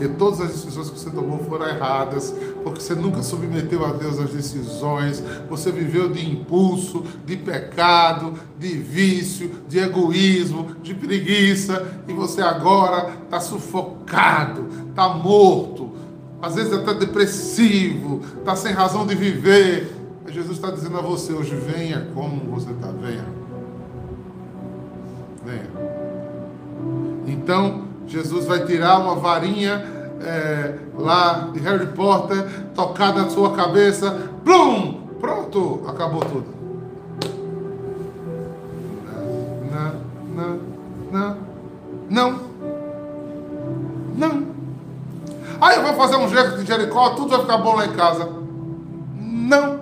Porque 0.00 0.08
todas 0.08 0.40
as 0.40 0.52
decisões 0.52 0.88
que 0.88 0.98
você 0.98 1.10
tomou 1.10 1.40
foram 1.40 1.68
erradas, 1.68 2.34
porque 2.64 2.80
você 2.80 2.94
nunca 2.94 3.22
submeteu 3.22 3.84
a 3.84 3.92
Deus 3.92 4.18
as 4.18 4.30
decisões, 4.30 5.22
você 5.48 5.70
viveu 5.70 6.08
de 6.08 6.24
impulso, 6.24 7.04
de 7.26 7.36
pecado, 7.36 8.32
de 8.58 8.68
vício, 8.78 9.50
de 9.68 9.78
egoísmo, 9.78 10.74
de 10.82 10.94
preguiça, 10.94 12.02
e 12.08 12.14
você 12.14 12.40
agora 12.40 13.12
está 13.24 13.40
sufocado, 13.40 14.68
está 14.88 15.08
morto, 15.10 15.92
às 16.40 16.54
vezes 16.54 16.72
até 16.72 16.94
depressivo, 16.94 18.22
está 18.38 18.56
sem 18.56 18.72
razão 18.72 19.06
de 19.06 19.14
viver. 19.14 19.99
Jesus 20.28 20.56
está 20.56 20.70
dizendo 20.70 20.98
a 20.98 21.02
você 21.02 21.32
hoje: 21.32 21.54
venha 21.54 22.08
como 22.14 22.50
você 22.50 22.70
está, 22.70 22.88
venha. 22.88 23.24
Venha. 25.44 25.70
Então, 27.26 27.84
Jesus 28.06 28.46
vai 28.46 28.64
tirar 28.64 28.98
uma 28.98 29.14
varinha 29.14 29.84
é, 30.22 30.74
lá 30.98 31.50
de 31.52 31.60
Harry 31.60 31.86
Potter, 31.86 32.44
tocar 32.74 33.14
na 33.14 33.28
sua 33.30 33.54
cabeça, 33.54 34.30
plum! 34.44 35.00
Pronto, 35.20 35.82
acabou 35.86 36.20
tudo. 36.20 36.46
Não, 39.70 39.94
não, 40.34 40.60
não, 41.12 41.36
não, 42.08 42.40
não. 44.16 44.46
Aí 45.60 45.76
eu 45.76 45.82
vou 45.82 45.94
fazer 45.94 46.16
um 46.16 46.28
jeito 46.28 46.56
de 46.56 46.64
Jericó, 46.64 47.10
tudo 47.10 47.28
vai 47.28 47.40
ficar 47.40 47.58
bom 47.58 47.76
lá 47.76 47.84
em 47.84 47.92
casa. 47.92 48.30
Não, 49.18 49.79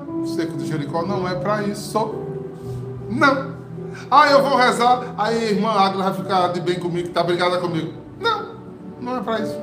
Jericó 0.69 1.03
não 1.03 1.27
é 1.29 1.35
para 1.35 1.63
isso. 1.65 1.99
Não. 3.11 3.59
Ah, 4.11 4.31
eu 4.31 4.43
vou 4.43 4.57
rezar, 4.57 5.15
aí 5.17 5.37
a 5.37 5.51
irmã 5.51 5.71
Águila 5.71 6.05
vai 6.05 6.15
ficar 6.15 6.49
de 6.49 6.61
bem 6.61 6.79
comigo, 6.79 7.09
tá 7.09 7.23
brigada 7.23 7.59
comigo. 7.59 7.93
Não, 8.21 8.55
não 9.01 9.17
é 9.17 9.21
para 9.21 9.41
isso. 9.41 9.57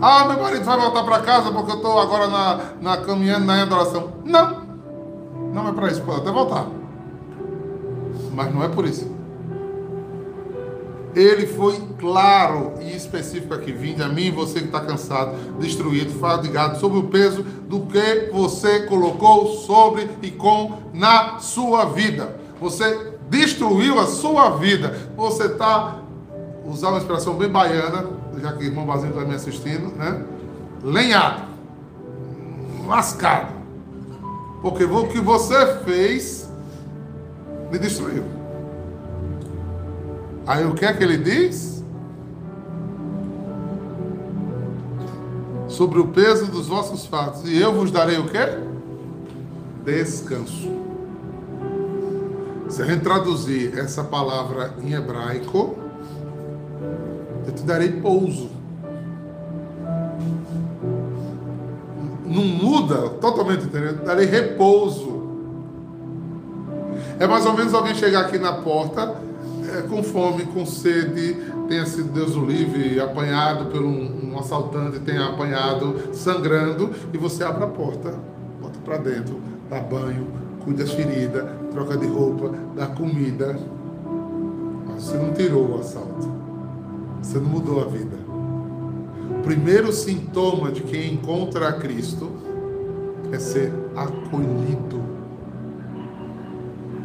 Ah, 0.00 0.24
meu 0.26 0.40
marido 0.40 0.64
vai 0.64 0.78
voltar 0.78 1.04
para 1.04 1.20
casa 1.20 1.52
porque 1.52 1.70
eu 1.70 1.76
estou 1.76 1.98
agora 2.00 2.28
na, 2.28 2.60
na 2.80 2.96
caminhando 2.98 3.46
na 3.46 3.62
adoração. 3.62 4.12
Não, 4.24 4.62
não 5.52 5.68
é 5.68 5.72
para 5.72 5.88
isso, 5.88 6.02
pode 6.02 6.20
até 6.20 6.30
voltar. 6.30 6.66
Mas 8.32 8.54
não 8.54 8.62
é 8.62 8.68
por 8.68 8.84
isso. 8.84 9.11
Ele 11.14 11.46
foi 11.46 11.78
claro 11.98 12.74
e 12.80 12.96
específico 12.96 13.52
aqui. 13.52 13.70
Vinde 13.72 14.02
a 14.02 14.08
mim, 14.08 14.30
você 14.30 14.60
que 14.60 14.66
está 14.66 14.80
cansado, 14.80 15.36
destruído, 15.58 16.18
fadigado, 16.18 16.78
sobre 16.78 16.98
o 16.98 17.04
peso 17.04 17.42
do 17.42 17.80
que 17.80 18.30
você 18.32 18.86
colocou 18.86 19.48
sobre 19.58 20.08
e 20.22 20.30
com 20.30 20.78
na 20.94 21.38
sua 21.38 21.84
vida. 21.84 22.36
Você 22.60 23.12
destruiu 23.28 23.98
a 23.98 24.06
sua 24.06 24.56
vida. 24.56 24.96
Você 25.16 25.44
está, 25.44 25.98
usar 26.64 26.88
uma 26.88 26.98
expressão 26.98 27.34
bem 27.34 27.48
baiana, 27.48 28.06
já 28.40 28.52
que 28.52 28.64
o 28.64 28.66
irmão 28.66 28.86
Basinho 28.86 29.10
está 29.10 29.24
me 29.24 29.34
assistindo, 29.34 29.94
né? 29.96 30.22
Lenhado, 30.82 31.42
lascado. 32.86 33.52
Porque 34.62 34.84
o 34.84 35.08
que 35.08 35.20
você 35.20 35.78
fez 35.84 36.50
me 37.70 37.78
destruiu. 37.78 38.41
Aí 40.46 40.64
o 40.64 40.74
que 40.74 40.84
é 40.84 40.92
que 40.92 41.04
ele 41.04 41.18
diz? 41.18 41.84
Sobre 45.68 46.00
o 46.00 46.08
peso 46.08 46.46
dos 46.46 46.66
vossos 46.66 47.06
fatos. 47.06 47.48
E 47.48 47.60
eu 47.60 47.72
vos 47.72 47.90
darei 47.90 48.18
o 48.18 48.26
quê? 48.26 48.58
Descanso. 49.84 50.70
Se 52.68 52.82
a 52.82 52.84
gente 52.86 53.02
traduzir 53.02 53.78
essa 53.78 54.02
palavra 54.02 54.74
em 54.82 54.92
hebraico, 54.92 55.76
eu 57.46 57.52
te 57.52 57.62
darei 57.62 57.92
pouso. 58.00 58.50
Não 62.24 62.42
muda 62.42 63.10
totalmente, 63.20 63.64
entendeu? 63.64 63.90
Eu 63.90 63.98
te 63.98 64.04
darei 64.04 64.26
repouso. 64.26 65.22
É 67.18 67.26
mais 67.26 67.46
ou 67.46 67.52
menos 67.52 67.74
alguém 67.74 67.94
chegar 67.94 68.22
aqui 68.22 68.38
na 68.38 68.54
porta 68.54 69.14
é, 69.78 69.82
com 69.82 70.02
fome, 70.02 70.44
com 70.46 70.66
sede, 70.66 71.36
tenha 71.68 71.86
sido 71.86 72.12
Deus 72.12 72.36
o 72.36 72.44
livre, 72.44 73.00
apanhado 73.00 73.66
por 73.66 73.82
um, 73.82 74.32
um 74.32 74.38
assaltante, 74.38 75.00
tenha 75.00 75.26
apanhado 75.26 76.14
sangrando, 76.14 76.90
e 77.12 77.18
você 77.18 77.42
abre 77.42 77.64
a 77.64 77.68
porta, 77.68 78.14
bota 78.60 78.78
para 78.84 78.98
dentro, 78.98 79.40
dá 79.70 79.80
banho, 79.80 80.26
cuida 80.64 80.84
das 80.84 80.92
feridas, 80.92 81.44
troca 81.72 81.96
de 81.96 82.06
roupa, 82.06 82.52
dá 82.76 82.86
comida. 82.86 83.58
Mas 84.86 85.04
você 85.04 85.16
não 85.16 85.32
tirou 85.32 85.76
o 85.76 85.80
assalto, 85.80 86.30
você 87.22 87.38
não 87.38 87.48
mudou 87.48 87.82
a 87.82 87.86
vida. 87.86 88.16
O 89.38 89.42
primeiro 89.42 89.92
sintoma 89.92 90.70
de 90.70 90.82
quem 90.82 91.14
encontra 91.14 91.68
a 91.68 91.72
Cristo 91.72 92.30
é 93.32 93.38
ser 93.38 93.72
acolhido. 93.96 95.02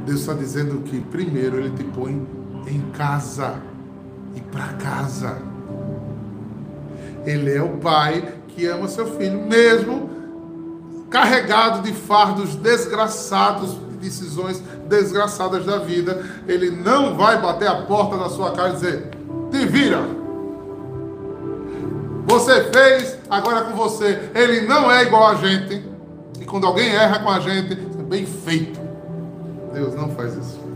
Deus 0.06 0.22
está 0.22 0.34
dizendo 0.34 0.82
que 0.84 1.02
primeiro 1.02 1.58
Ele 1.58 1.72
te 1.72 1.84
põe 1.84 2.26
em 2.68 2.82
casa 2.92 3.56
e 4.36 4.42
para 4.42 4.68
casa. 4.74 5.38
Ele 7.26 7.54
é 7.54 7.62
o 7.62 7.78
pai 7.78 8.36
que 8.50 8.66
ama 8.66 8.88
seu 8.88 9.06
filho, 9.18 9.42
mesmo 9.48 10.10
carregado 11.10 11.82
de 11.82 11.94
fardos 11.94 12.56
desgraçados, 12.56 13.72
de 13.72 13.98
decisões 13.98 14.62
desgraçadas 14.88 15.66
da 15.66 15.80
vida. 15.80 16.24
Ele 16.48 16.72
não 16.72 17.16
vai 17.16 17.42
bater 17.42 17.68
a 17.68 17.82
porta 17.84 18.18
da 18.18 18.30
sua 18.30 18.52
casa 18.52 18.70
e 18.70 18.74
dizer: 18.74 19.10
te 19.52 19.66
vira. 19.66 20.02
Você 22.28 22.66
fez, 22.66 23.18
agora 23.30 23.60
é 23.60 23.64
com 23.64 23.78
você. 23.78 24.30
Ele 24.36 24.68
não 24.68 24.92
é 24.92 25.04
igual 25.04 25.28
a 25.28 25.36
gente. 25.36 25.82
E 26.40 26.46
quando 26.46 26.68
alguém 26.68 26.90
erra 26.90 27.20
com 27.20 27.30
a 27.30 27.40
gente, 27.40 27.74
é 27.74 28.04
bem 28.04 28.26
feito. 28.26 28.80
Deus 29.74 29.96
não 29.96 30.10
faz 30.10 30.36
isso. 30.36 30.67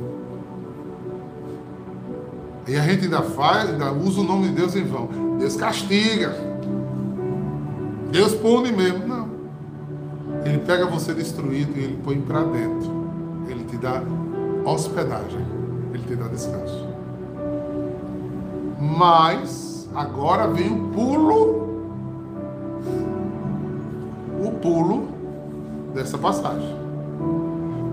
E 2.67 2.75
a 2.75 2.81
gente 2.81 3.05
ainda 3.05 3.21
faz, 3.21 3.69
ainda 3.69 3.91
usa 3.91 4.21
o 4.21 4.23
nome 4.23 4.49
de 4.49 4.55
Deus 4.55 4.75
em 4.75 4.83
vão. 4.83 5.37
Deus 5.39 5.55
castiga. 5.55 6.33
Deus 8.11 8.35
pune 8.35 8.71
mesmo. 8.71 9.07
Não. 9.07 9.29
Ele 10.45 10.59
pega 10.59 10.85
você 10.85 11.13
destruído 11.13 11.77
e 11.77 11.83
ele 11.83 11.99
põe 12.03 12.19
para 12.21 12.43
dentro. 12.43 13.09
Ele 13.47 13.63
te 13.63 13.77
dá 13.77 14.01
hospedagem. 14.65 15.45
Ele 15.93 16.03
te 16.03 16.15
dá 16.15 16.27
descanso. 16.27 16.87
Mas 18.79 19.89
agora 19.95 20.47
vem 20.47 20.71
o 20.71 20.87
pulo. 20.89 21.61
O 24.43 24.51
pulo 24.61 25.07
dessa 25.93 26.17
passagem. 26.17 26.80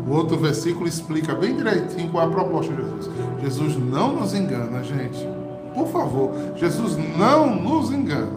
O 0.09 0.15
outro 0.15 0.39
versículo 0.39 0.89
explica 0.89 1.35
bem 1.35 1.55
direitinho 1.55 2.11
qual 2.11 2.25
é 2.25 2.27
a 2.27 2.31
proposta 2.31 2.73
de 2.73 2.83
Jesus. 2.83 3.11
Jesus 3.43 3.77
não 3.77 4.15
nos 4.15 4.33
engana, 4.33 4.83
gente. 4.83 5.29
Por 5.75 5.87
favor, 5.89 6.33
Jesus 6.57 6.97
não 7.17 7.55
nos 7.55 7.93
engana. 7.93 8.33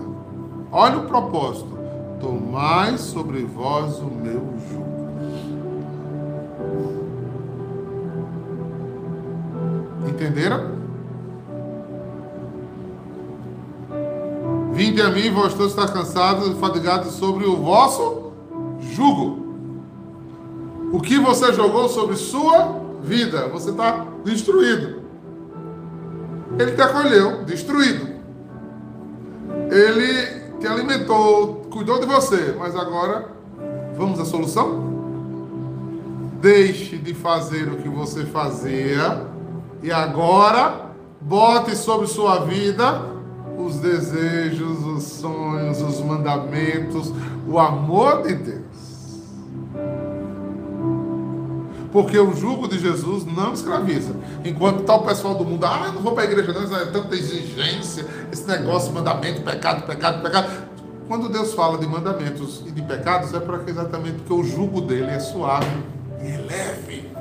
Olha 0.69 0.99
o 0.99 1.07
propósito. 1.07 1.79
Tomai 2.19 2.97
sobre 2.97 3.43
vós 3.43 3.99
o 3.99 4.05
meu 4.05 4.41
jugo. 4.69 4.91
Entenderam? 10.09 10.71
Vinde 14.73 15.01
a 15.01 15.09
mim, 15.09 15.31
vós 15.31 15.53
todos 15.53 15.71
estáis 15.71 15.89
cansados 15.91 16.49
e 16.49 16.55
fadigados 16.55 17.13
sobre 17.13 17.45
o 17.45 17.55
vosso 17.55 18.31
jugo. 18.79 19.40
O 20.91 20.99
que 20.99 21.17
você 21.17 21.53
jogou 21.53 21.87
sobre 21.87 22.15
sua 22.15 22.81
vida, 23.01 23.47
você 23.47 23.69
está 23.71 24.05
destruído. 24.23 25.01
Ele 26.59 26.71
te 26.71 26.81
acolheu, 26.81 27.43
destruído. 27.43 28.07
Ele 29.69 30.41
te 30.59 30.67
alimentou, 30.67 31.67
cuidou 31.71 31.99
de 31.99 32.05
você, 32.05 32.55
mas 32.59 32.75
agora 32.75 33.29
vamos 33.95 34.19
à 34.19 34.25
solução? 34.25 34.91
Deixe 36.41 36.97
de 36.97 37.13
fazer 37.13 37.69
o 37.69 37.77
que 37.77 37.87
você 37.87 38.25
fazia 38.25 39.25
e 39.81 39.91
agora 39.91 40.91
bote 41.21 41.75
sobre 41.75 42.07
sua 42.07 42.39
vida 42.39 43.11
os 43.57 43.77
desejos, 43.77 44.85
os 44.85 45.03
sonhos, 45.03 45.81
os 45.81 46.01
mandamentos, 46.01 47.13
o 47.47 47.59
amor 47.59 48.23
de 48.23 48.33
Deus. 48.35 48.60
Porque 51.91 52.17
o 52.17 52.33
jugo 52.33 52.67
de 52.67 52.79
Jesus 52.79 53.25
não 53.25 53.53
escraviza. 53.53 54.15
Enquanto 54.45 54.83
tal 54.83 55.03
pessoal 55.03 55.35
do 55.35 55.43
mundo, 55.43 55.65
ah, 55.65 55.83
eu 55.87 55.93
não 55.93 56.01
vou 56.01 56.13
para 56.13 56.23
a 56.23 56.25
igreja, 56.25 56.53
não, 56.53 56.77
é 56.77 56.85
tanta 56.85 57.15
exigência, 57.15 58.05
esse 58.31 58.47
negócio, 58.47 58.93
mandamento, 58.93 59.41
pecado, 59.41 59.85
pecado, 59.85 60.21
pecado. 60.21 60.71
Quando 61.07 61.27
Deus 61.27 61.53
fala 61.53 61.77
de 61.77 61.85
mandamentos 61.85 62.63
e 62.65 62.71
de 62.71 62.81
pecados, 62.81 63.33
é 63.33 63.39
porque 63.39 63.71
exatamente 63.71 64.19
porque 64.19 64.33
o 64.33 64.43
jugo 64.43 64.79
dele 64.79 65.11
é 65.11 65.19
suave 65.19 65.67
e 66.23 66.27
é 66.27 66.37
leve. 66.37 67.11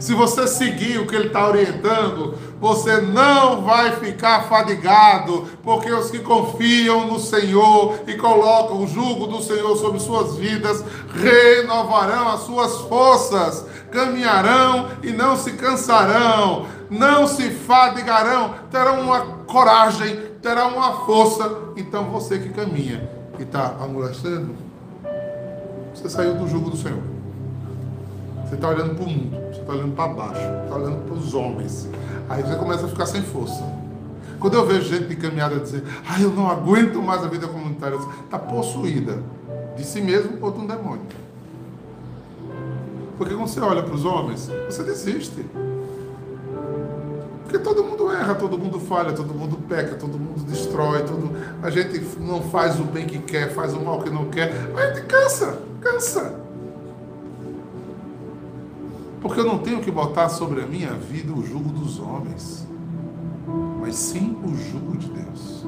Se 0.00 0.14
você 0.14 0.46
seguir 0.46 0.98
o 0.98 1.06
que 1.06 1.14
ele 1.14 1.26
está 1.26 1.48
orientando, 1.48 2.34
você 2.60 3.00
não 3.00 3.62
vai 3.62 3.92
ficar 3.92 4.44
fadigado, 4.44 5.46
porque 5.62 5.92
os 5.92 6.10
que 6.10 6.18
confiam 6.18 7.06
no 7.06 7.18
Senhor 7.20 8.00
e 8.06 8.14
colocam 8.14 8.82
o 8.82 8.86
jugo 8.86 9.26
do 9.26 9.42
Senhor 9.42 9.76
sobre 9.76 10.00
suas 10.00 10.36
vidas 10.36 10.84
renovarão 11.14 12.28
as 12.28 12.40
suas 12.40 12.80
forças, 12.82 13.64
caminharão 13.90 14.88
e 15.02 15.10
não 15.10 15.36
se 15.36 15.52
cansarão, 15.52 16.66
não 16.90 17.26
se 17.26 17.50
fadigarão, 17.50 18.54
terão 18.70 19.02
uma 19.02 19.20
coragem, 19.46 20.16
terão 20.42 20.76
uma 20.76 21.04
força. 21.04 21.50
Então 21.76 22.04
você 22.10 22.38
que 22.38 22.48
caminha 22.50 23.08
e 23.38 23.42
está 23.42 23.76
amolecendo, 23.80 24.54
você 25.94 26.08
saiu 26.08 26.34
do 26.34 26.48
jugo 26.48 26.70
do 26.70 26.76
Senhor. 26.76 27.02
Você 28.44 28.54
está 28.54 28.68
olhando 28.68 28.94
para 28.94 29.04
o 29.04 29.08
mundo, 29.08 29.47
está 29.68 29.74
olhando 29.74 29.94
para 29.94 30.08
baixo, 30.08 30.40
está 30.64 30.76
olhando 30.76 31.04
para 31.04 31.14
os 31.14 31.34
homens. 31.34 31.88
Aí 32.28 32.42
você 32.42 32.56
começa 32.56 32.86
a 32.86 32.88
ficar 32.88 33.04
sem 33.04 33.22
força. 33.22 33.62
Quando 34.40 34.54
eu 34.54 34.66
vejo 34.66 34.82
gente 34.82 35.08
de 35.08 35.16
caminhada 35.16 35.58
dizer, 35.58 35.84
ah, 36.08 36.18
eu 36.20 36.30
não 36.30 36.48
aguento 36.48 37.02
mais 37.02 37.22
a 37.22 37.28
vida 37.28 37.46
comunitária, 37.46 37.98
está 38.24 38.38
possuída 38.38 39.22
de 39.76 39.84
si 39.84 40.00
mesmo 40.00 40.38
ou 40.40 40.50
de 40.50 40.60
um 40.60 40.66
demônio. 40.66 41.02
Porque 43.18 43.34
quando 43.34 43.48
você 43.48 43.60
olha 43.60 43.82
para 43.82 43.94
os 43.94 44.04
homens, 44.04 44.48
você 44.66 44.82
desiste. 44.84 45.44
Porque 47.42 47.58
todo 47.58 47.82
mundo 47.82 48.10
erra, 48.12 48.34
todo 48.34 48.56
mundo 48.56 48.78
falha, 48.78 49.12
todo 49.12 49.34
mundo 49.34 49.58
peca, 49.68 49.96
todo 49.96 50.18
mundo 50.18 50.44
destrói, 50.44 51.02
todo... 51.02 51.30
a 51.62 51.70
gente 51.70 52.00
não 52.20 52.42
faz 52.42 52.78
o 52.78 52.84
bem 52.84 53.06
que 53.06 53.18
quer, 53.18 53.52
faz 53.52 53.74
o 53.74 53.80
mal 53.80 54.00
que 54.02 54.10
não 54.10 54.26
quer. 54.26 54.52
A 54.76 54.86
gente 54.86 55.06
cansa, 55.06 55.58
cansa. 55.80 56.47
Porque 59.28 59.42
eu 59.42 59.44
não 59.44 59.58
tenho 59.58 59.80
que 59.80 59.90
botar 59.90 60.30
sobre 60.30 60.62
a 60.62 60.66
minha 60.66 60.94
vida 60.94 61.34
o 61.34 61.44
jugo 61.44 61.68
dos 61.68 62.00
homens, 62.00 62.66
mas 63.78 63.94
sim 63.94 64.34
o 64.42 64.56
jugo 64.56 64.96
de 64.96 65.06
Deus. 65.06 65.66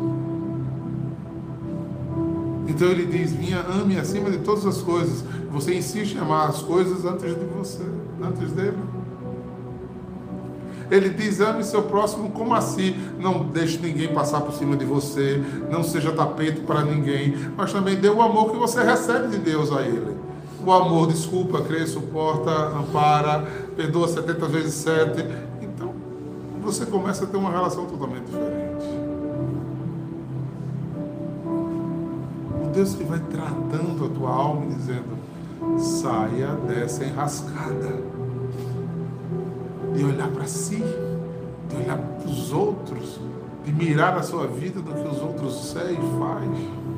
Então 2.66 2.88
ele 2.88 3.04
diz: 3.04 3.32
Minha 3.32 3.60
ame 3.60 3.98
acima 3.98 4.30
de 4.30 4.38
todas 4.38 4.64
as 4.64 4.80
coisas. 4.80 5.22
Você 5.52 5.74
insiste 5.74 6.14
em 6.14 6.20
amar 6.20 6.48
as 6.48 6.62
coisas 6.62 7.04
antes 7.04 7.34
de 7.34 7.44
você, 7.44 7.84
antes 8.22 8.50
dele. 8.52 8.78
Ele 10.90 11.10
diz: 11.10 11.38
ame 11.42 11.62
seu 11.62 11.82
próximo 11.82 12.30
como 12.30 12.54
assim. 12.54 12.96
Não 13.18 13.44
deixe 13.44 13.78
ninguém 13.78 14.08
passar 14.14 14.40
por 14.40 14.54
cima 14.54 14.74
de 14.74 14.86
você. 14.86 15.38
Não 15.70 15.84
seja 15.84 16.12
tapete 16.12 16.62
para 16.62 16.82
ninguém. 16.82 17.34
Mas 17.54 17.74
também 17.74 17.96
dê 17.96 18.08
o 18.08 18.22
amor 18.22 18.52
que 18.52 18.56
você 18.56 18.82
recebe 18.82 19.28
de 19.28 19.38
Deus 19.38 19.70
a 19.70 19.82
ele. 19.82 20.19
O 20.64 20.72
amor 20.72 21.06
desculpa, 21.06 21.62
crê, 21.62 21.86
suporta, 21.86 22.50
ampara, 22.50 23.46
perdoa 23.74 24.06
70 24.06 24.46
vezes 24.46 24.74
7. 24.74 25.24
Então, 25.62 25.94
você 26.62 26.84
começa 26.84 27.24
a 27.24 27.26
ter 27.26 27.36
uma 27.36 27.50
relação 27.50 27.86
totalmente 27.86 28.26
diferente. 28.26 28.84
O 32.62 32.68
Deus 32.72 32.94
que 32.94 33.04
vai 33.04 33.18
tratando 33.18 34.04
a 34.04 34.08
tua 34.10 34.30
alma 34.30 34.66
dizendo: 34.66 35.18
saia 35.78 36.48
dessa 36.68 37.04
enrascada 37.04 38.02
de 39.94 40.04
olhar 40.04 40.28
para 40.28 40.46
si, 40.46 40.76
de 40.76 41.76
olhar 41.76 41.96
para 41.96 42.30
os 42.30 42.52
outros, 42.52 43.18
de 43.64 43.72
mirar 43.72 44.16
a 44.16 44.22
sua 44.22 44.46
vida 44.46 44.80
do 44.80 44.92
que 44.92 45.08
os 45.08 45.22
outros 45.22 45.70
sei 45.70 45.94
e 45.94 46.18
faz. 46.18 46.89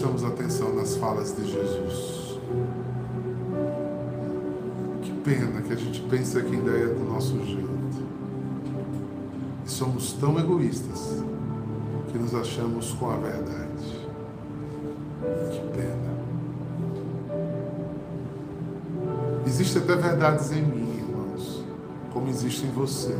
Prestamos 0.00 0.24
atenção 0.24 0.74
nas 0.74 0.96
falas 0.96 1.36
de 1.36 1.44
Jesus. 1.44 2.38
Que 5.02 5.12
pena 5.22 5.60
que 5.60 5.74
a 5.74 5.76
gente 5.76 6.00
pensa 6.08 6.40
que 6.40 6.54
ainda 6.54 6.70
é 6.70 6.86
do 6.86 7.04
nosso 7.04 7.38
jeito. 7.44 7.68
E 9.66 9.70
somos 9.70 10.14
tão 10.14 10.38
egoístas 10.38 11.22
que 12.10 12.16
nos 12.16 12.34
achamos 12.34 12.92
com 12.94 13.10
a 13.10 13.16
verdade. 13.16 14.08
Que 15.50 15.60
pena. 15.76 16.10
Existem 19.46 19.82
até 19.82 19.96
verdades 19.96 20.50
em 20.50 20.62
mim, 20.62 20.96
irmãos, 20.96 21.62
como 22.10 22.30
existe 22.30 22.64
em 22.64 22.70
você. 22.70 23.14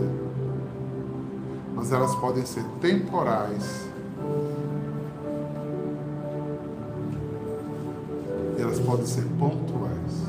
Mas 1.74 1.92
elas 1.92 2.14
podem 2.14 2.46
ser 2.46 2.64
temporais. 2.80 3.89
Podem 8.90 9.06
ser 9.06 9.24
pontuais. 9.38 10.26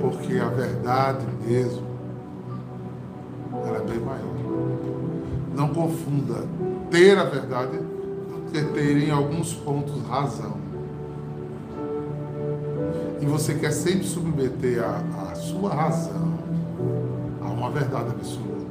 Porque 0.00 0.38
a 0.38 0.48
verdade 0.48 1.24
mesmo, 1.46 1.86
ela 3.64 3.78
é 3.78 3.80
bem 3.82 4.00
maior. 4.00 4.34
Não 5.54 5.68
confunda 5.68 6.44
ter 6.90 7.16
a 7.16 7.24
verdade 7.24 7.78
que 8.52 8.60
ter 8.60 8.96
em 8.96 9.10
alguns 9.12 9.54
pontos 9.54 10.02
razão. 10.08 10.56
E 13.20 13.26
você 13.26 13.54
quer 13.54 13.70
sempre 13.70 14.04
submeter 14.04 14.82
a, 14.82 15.30
a 15.30 15.34
sua 15.36 15.72
razão 15.72 16.34
a 17.40 17.46
uma 17.46 17.70
verdade 17.70 18.10
absoluta. 18.10 18.66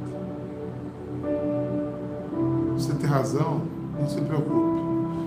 Você 2.74 2.92
tem 2.94 3.08
razão, 3.08 3.62
não 3.98 4.06
se 4.06 4.20
preocupe. 4.20 4.75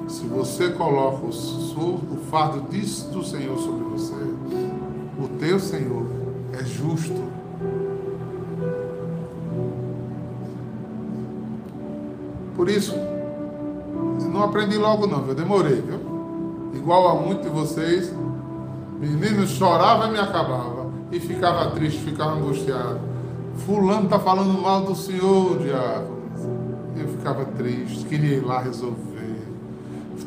Se 0.10 0.26
você 0.26 0.70
coloca 0.72 1.24
o, 1.24 1.30
o 1.30 2.18
fardo 2.32 2.68
disso 2.72 3.10
do 3.12 3.24
Senhor 3.24 3.56
sobre 3.60 3.84
você, 3.86 4.16
o 4.16 5.28
teu 5.40 5.60
Senhor 5.60 6.04
é 6.52 6.64
justo. 6.66 7.30
Por 12.56 12.68
isso, 12.68 12.96
não 14.34 14.44
aprendi 14.44 14.80
logo 14.80 15.06
não, 15.06 15.28
eu 15.28 15.36
demorei, 15.36 15.80
viu? 15.80 16.00
Igual 16.74 17.08
a 17.10 17.22
muitos 17.22 17.44
de 17.44 17.50
vocês, 17.50 18.12
menino 19.00 19.46
chorava 19.46 20.08
e 20.08 20.12
me 20.12 20.20
acabava. 20.20 20.90
E 21.12 21.20
ficava 21.20 21.70
triste, 21.72 22.02
ficava 22.02 22.32
angustiado. 22.32 23.00
Fulano 23.58 24.06
está 24.06 24.20
falando 24.20 24.60
mal 24.60 24.82
do 24.82 24.96
senhor, 24.96 25.60
diabo. 25.60 26.18
Eu 26.98 27.08
ficava 27.10 27.46
triste, 27.46 28.06
queria 28.06 28.38
ir 28.38 28.46
lá 28.46 28.60
resolver. 28.60 29.09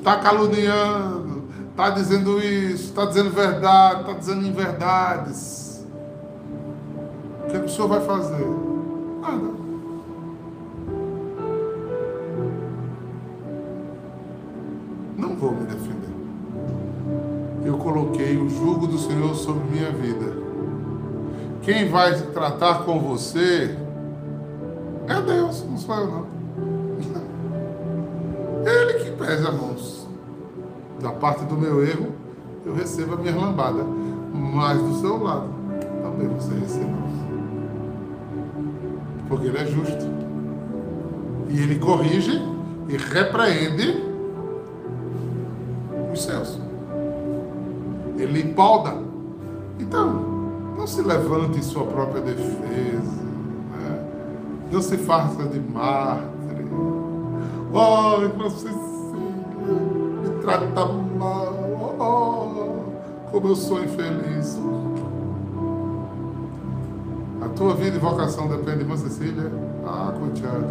Está 0.03 0.17
caluniando, 0.17 1.45
está 1.71 1.91
dizendo 1.91 2.41
isso, 2.41 2.87
está 2.87 3.05
dizendo 3.05 3.31
verdade, 3.31 4.01
está 4.01 4.13
dizendo 4.15 4.45
inverdades. 4.45 5.87
O 7.45 7.47
que, 7.49 7.57
é 7.57 7.61
que 7.61 7.67
o 7.67 7.69
senhor 7.69 7.87
vai 7.87 8.01
fazer? 8.01 8.45
Nada. 9.21 9.53
Não 15.17 15.37
vou 15.37 15.53
me 15.53 15.67
defender. 15.67 16.11
Eu 17.65 17.79
coloquei 17.79 18.37
o 18.37 18.49
jugo 18.49 18.89
do 18.89 18.99
Senhor 18.99 19.37
sobre 19.37 19.63
minha 19.71 19.93
vida. 19.93 20.37
Quem 21.63 21.89
vai 21.89 22.21
tratar 22.33 22.83
com 22.83 22.99
você 22.99 23.79
é 25.07 25.21
Deus, 25.21 25.65
não 25.65 25.79
sou 25.79 25.95
eu 25.95 26.07
não. 26.09 26.27
Ele 28.67 28.92
que 29.23 29.27
pesa 29.27 29.49
a 29.49 29.53
mãos. 29.53 30.07
Da 31.01 31.11
parte 31.13 31.45
do 31.45 31.57
meu 31.57 31.85
erro, 31.85 32.13
eu 32.65 32.75
recebo 32.75 33.15
a 33.15 33.17
minha 33.17 33.35
lambada. 33.35 33.85
Mas 34.33 34.81
do 34.81 35.01
seu 35.01 35.23
lado, 35.23 35.49
também 36.03 36.29
você 36.29 36.55
recebe. 36.55 36.93
Porque 39.29 39.47
ele 39.47 39.59
é 39.59 39.67
justo. 39.67 40.07
E 41.49 41.61
ele 41.61 41.79
corrige 41.79 42.41
e 42.89 42.97
repreende 42.97 44.05
os 46.13 46.23
céus. 46.23 46.59
Ele 48.17 48.53
poda. 48.55 48.95
Então, 49.79 50.13
não 50.77 50.87
se 50.87 51.03
levante 51.03 51.59
em 51.59 51.63
sua 51.63 51.85
própria 51.85 52.23
defesa. 52.23 53.23
né? 53.73 54.09
Não 54.71 54.81
se 54.81 54.97
faça 54.99 55.45
de 55.45 55.59
mártir. 55.61 56.33
Oh, 57.75 58.23
irmã 58.23 58.51
Cecília, 58.51 58.82
me 59.63 60.43
trata 60.43 60.87
mal. 60.87 61.73
Oh, 61.99 63.31
como 63.31 63.49
eu 63.49 63.57
sou 63.57 63.83
infeliz. 63.83 64.59
A 67.41 67.49
tua 67.49 67.75
vida 67.75 67.97
e 67.97 67.99
vocação 67.99 68.49
depende 68.49 68.79
de 68.79 68.83
irmã 68.83 68.97
Cecília? 68.97 69.51
Ah, 69.85 70.13
coitado. 70.19 70.67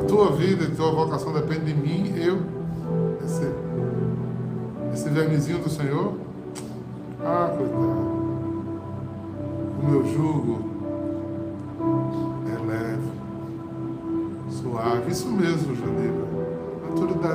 A 0.00 0.04
tua 0.04 0.32
vida 0.32 0.64
e 0.64 0.70
tua 0.74 0.92
vocação 0.92 1.32
depende 1.32 1.72
de 1.72 1.74
mim, 1.74 2.14
eu, 2.16 2.40
esse, 3.24 3.52
esse 4.94 5.08
vermezinho 5.08 5.58
do 5.58 5.68
Senhor. 5.68 6.14
Ah, 7.20 7.52
coitado. 7.56 8.18
O 9.80 9.90
meu 9.90 10.04
jugo 10.06 10.70
é 12.46 12.66
leve, 12.66 13.10
suave. 14.50 15.10
Isso 15.10 15.28
mesmo, 15.28 15.74
Janeiro. 15.76 16.27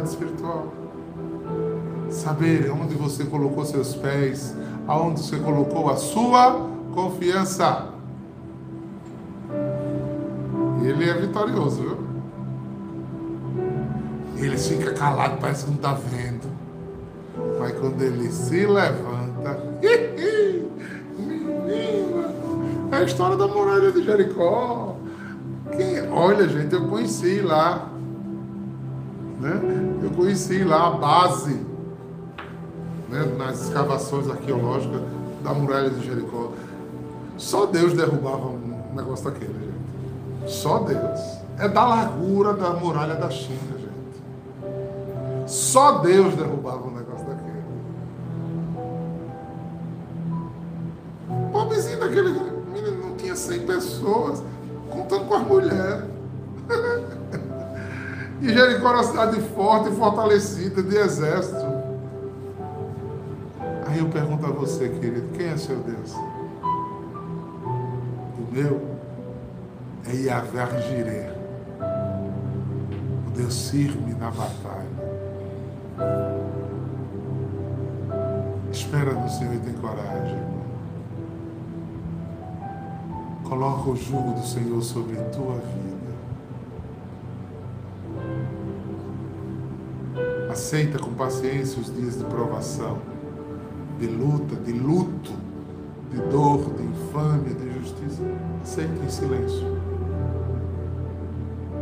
Espiritual. 0.03 0.67
Saber 2.09 2.69
onde 2.71 2.95
você 2.95 3.23
colocou 3.25 3.63
seus 3.65 3.95
pés, 3.95 4.55
aonde 4.87 5.21
você 5.21 5.37
colocou 5.37 5.89
a 5.89 5.95
sua 5.95 6.67
confiança. 6.93 7.89
Ele 10.83 11.09
é 11.09 11.13
vitorioso, 11.13 11.81
viu? 11.81 11.97
Ele 14.37 14.57
fica 14.57 14.91
calado, 14.93 15.37
parece 15.39 15.63
que 15.65 15.69
não 15.71 15.77
está 15.77 15.93
vendo. 15.93 16.47
Mas 17.59 17.71
quando 17.79 18.01
ele 18.01 18.29
se 18.31 18.65
levanta. 18.65 19.63
Menina! 21.17 22.33
É 22.91 22.95
a 22.97 23.03
história 23.03 23.37
da 23.37 23.47
muralha 23.47 23.91
de 23.91 24.03
Jericó. 24.03 24.97
Quem- 25.75 26.07
olha, 26.11 26.47
gente, 26.49 26.73
eu 26.73 26.87
conheci 26.87 27.39
lá. 27.41 27.89
Né? 29.43 29.59
Eu 30.01 30.09
conheci 30.11 30.63
lá 30.63 30.87
a 30.87 30.91
base 30.91 31.59
né, 33.09 33.25
nas 33.37 33.61
escavações 33.63 34.29
arqueológicas 34.29 35.01
da 35.43 35.53
muralha 35.53 35.89
de 35.89 36.05
Jericó. 36.05 36.53
Só 37.37 37.65
Deus 37.65 37.91
derrubava 37.91 38.47
um 38.47 38.95
negócio 38.95 39.25
daquele, 39.25 39.53
gente. 39.53 40.49
Só 40.49 40.79
Deus. 40.79 41.19
É 41.59 41.67
da 41.67 41.85
largura 41.85 42.53
da 42.53 42.69
muralha 42.69 43.15
da 43.15 43.29
China, 43.29 43.77
gente. 43.77 45.51
Só 45.51 45.97
Deus 45.97 46.35
derrubava 46.35 46.87
um 46.87 46.91
negócio 46.91 47.27
daquele. 47.27 47.63
Pobrezinho 51.51 51.99
daquele 51.99 52.29
menino 52.73 53.09
não 53.09 53.15
tinha 53.17 53.35
100 53.35 53.65
pessoas, 53.65 54.41
contando 54.89 55.25
com 55.25 55.33
as 55.33 55.45
mulheres. 55.45 56.13
E 58.43 58.53
Jericó 58.53 58.89
era 58.89 58.97
uma 58.97 59.03
cidade 59.05 59.39
forte 59.55 59.89
fortalecida 59.91 60.83
de 60.83 60.97
exército. 60.97 61.65
Aí 63.87 63.99
eu 63.99 64.09
pergunto 64.09 64.45
a 64.45 64.49
você, 64.49 64.89
querido, 64.89 65.29
quem 65.29 65.47
é 65.47 65.55
seu 65.55 65.77
Deus? 65.77 66.13
O 68.37 68.51
meu 68.51 68.81
é 70.05 70.13
Yahvé 70.13 70.81
Jireh. 70.81 71.31
O 73.27 73.31
Deus 73.31 73.69
firme 73.69 74.13
na 74.15 74.29
batalha. 74.29 74.91
Espera 78.73 79.13
no 79.13 79.29
Senhor 79.29 79.53
e 79.53 79.59
tem 79.59 79.73
coragem. 79.75 80.43
Coloca 83.45 83.89
o 83.89 83.95
jugo 83.95 84.33
do 84.33 84.45
Senhor 84.45 84.81
sobre 84.83 85.15
tua 85.31 85.53
vida. 85.53 86.02
Aceita 90.53 90.99
com 90.99 91.11
paciência 91.15 91.81
os 91.81 91.91
dias 91.91 92.15
de 92.15 92.25
provação, 92.25 92.99
de 93.99 94.05
luta, 94.05 94.55
de 94.55 94.71
luto, 94.71 95.31
de 96.11 96.21
dor, 96.29 96.71
de 96.75 96.83
infâmia, 96.83 97.55
de 97.55 97.69
injustiça. 97.69 98.21
Aceita 98.61 99.03
em 99.03 99.09
silêncio. 99.09 99.81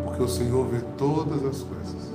Porque 0.06 0.24
o 0.24 0.28
Senhor 0.30 0.66
vê 0.68 0.80
todas 0.98 1.46
as 1.46 1.62
coisas. 1.64 2.14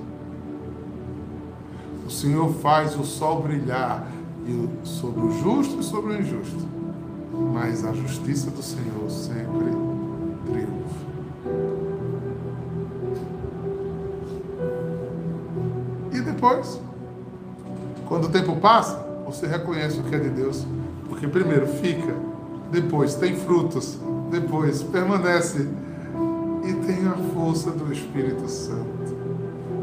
O 2.06 2.10
Senhor 2.10 2.50
faz 2.54 2.98
o 2.98 3.04
sol 3.04 3.42
brilhar 3.42 4.10
sobre 4.82 5.26
o 5.26 5.32
justo 5.32 5.80
e 5.80 5.84
sobre 5.84 6.14
o 6.14 6.18
injusto. 6.18 6.66
Mas 7.52 7.84
a 7.84 7.92
justiça 7.92 8.50
do 8.50 8.62
Senhor 8.62 9.10
sempre 9.10 9.72
triunfa. 10.46 11.15
Depois, 16.36 16.78
quando 18.06 18.26
o 18.26 18.28
tempo 18.28 18.56
passa, 18.56 18.94
você 19.24 19.46
reconhece 19.46 19.98
o 19.98 20.02
que 20.02 20.14
é 20.14 20.18
de 20.18 20.28
Deus. 20.28 20.66
Porque 21.08 21.26
primeiro 21.26 21.66
fica, 21.66 22.14
depois 22.70 23.14
tem 23.14 23.34
frutos, 23.34 23.98
depois 24.30 24.82
permanece 24.82 25.66
e 26.62 26.72
tem 26.74 27.06
a 27.08 27.14
força 27.32 27.70
do 27.70 27.90
Espírito 27.90 28.46
Santo. 28.48 29.16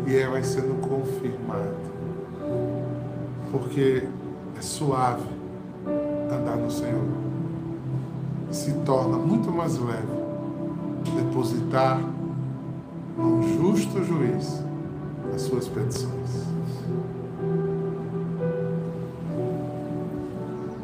E 0.05 0.15
é, 0.15 0.27
vai 0.27 0.43
sendo 0.43 0.79
confirmado. 0.87 1.73
Porque 3.51 4.07
é 4.55 4.61
suave 4.61 5.27
andar 6.31 6.57
no 6.57 6.69
Senhor. 6.69 7.03
Se 8.51 8.73
torna 8.85 9.17
muito 9.17 9.51
mais 9.51 9.77
leve 9.79 10.21
depositar 11.15 11.99
num 13.17 13.41
justo 13.57 14.03
juiz 14.03 14.63
as 15.33 15.41
suas 15.41 15.67
petições. 15.67 16.43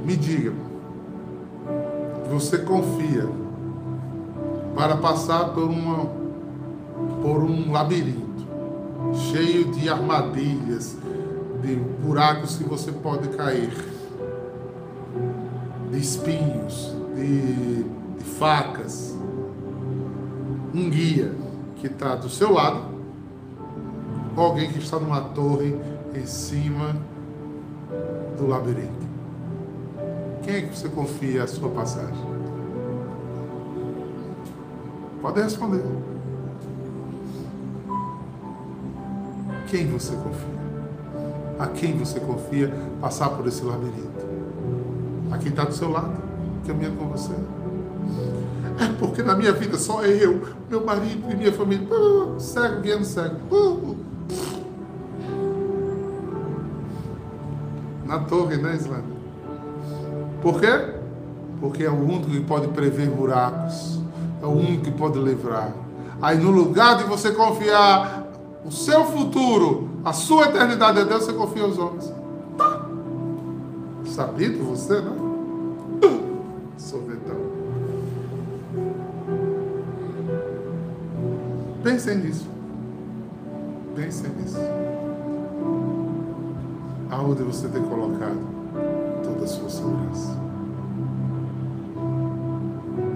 Me 0.05 0.15
diga, 0.15 0.53
você 2.29 2.59
confia 2.59 3.27
para 4.75 4.97
passar 4.97 5.53
por, 5.53 5.65
uma, 5.65 6.05
por 7.21 7.43
um 7.43 7.71
labirinto 7.71 8.29
cheio 9.31 9.65
de 9.71 9.89
armadilhas, 9.89 10.97
de 11.61 11.75
buracos 11.75 12.57
que 12.57 12.63
você 12.63 12.91
pode 12.91 13.29
cair, 13.29 13.73
de 15.91 15.99
espinhos, 15.99 16.93
de, 17.15 17.83
de 17.83 18.23
facas, 18.37 19.17
um 20.73 20.89
guia 20.89 21.33
que 21.77 21.87
está 21.87 22.15
do 22.15 22.29
seu 22.29 22.53
lado, 22.53 22.98
ou 24.39 24.45
alguém 24.45 24.71
que 24.71 24.79
está 24.79 24.97
numa 24.97 25.19
torre 25.19 25.77
em 26.15 26.25
cima 26.25 26.95
do 28.37 28.47
labirinto. 28.47 29.09
Quem 30.41 30.55
é 30.55 30.61
que 30.61 30.77
você 30.77 30.87
confia 30.87 31.43
a 31.43 31.47
sua 31.47 31.69
passagem? 31.69 32.15
Pode 35.21 35.41
responder. 35.41 35.83
Quem 39.67 39.87
você 39.87 40.15
confia? 40.15 40.59
A 41.59 41.67
quem 41.67 41.97
você 41.97 42.21
confia 42.21 42.73
passar 43.01 43.31
por 43.31 43.45
esse 43.45 43.61
labirinto? 43.61 44.25
A 45.31 45.37
quem 45.37 45.49
está 45.49 45.65
do 45.65 45.73
seu 45.73 45.91
lado, 45.91 46.15
caminhando 46.65 46.95
com 46.95 47.09
você. 47.09 47.33
É 48.79 48.87
porque 48.97 49.21
na 49.21 49.35
minha 49.35 49.51
vida 49.51 49.77
só 49.77 50.05
eu, 50.05 50.41
meu 50.69 50.85
marido 50.85 51.29
e 51.29 51.35
minha 51.35 51.51
família. 51.51 51.85
Cego, 52.39 52.79
guiando 52.79 53.03
cego. 53.03 53.35
Na 58.09 58.17
torre, 58.17 58.57
né, 58.57 58.75
Islândia? 58.75 59.15
Por 60.41 60.59
quê? 60.59 60.95
Porque 61.61 61.83
é 61.83 61.91
o 61.91 61.93
único 61.93 62.31
que 62.31 62.39
pode 62.41 62.67
prever 62.69 63.07
buracos. 63.07 63.99
É 64.41 64.47
o 64.47 64.49
único 64.49 64.85
que 64.85 64.91
pode 64.91 65.19
livrar. 65.19 65.71
Aí 66.19 66.35
no 66.35 66.49
lugar 66.49 66.97
de 66.97 67.03
você 67.03 67.31
confiar 67.31 68.27
o 68.65 68.71
seu 68.71 69.05
futuro, 69.05 69.89
a 70.03 70.11
sua 70.11 70.45
eternidade 70.45 71.01
a 71.01 71.03
Deus, 71.03 71.25
você 71.25 71.33
confia 71.33 71.61
aos 71.61 71.77
homens. 71.77 72.11
Tá. 72.57 72.85
Sabido 74.07 74.63
você, 74.63 75.01
né? 75.01 75.11
Sorvetão. 76.79 77.37
Pensem 81.83 82.17
nisso. 82.17 82.47
Pensem 83.95 84.31
nisso. 84.31 84.57
Aonde 87.19 87.43
você 87.43 87.67
tem 87.67 87.83
colocado 87.83 88.39
toda 89.21 89.43
a 89.43 89.47
sua 89.47 89.69
segurança? 89.69 90.37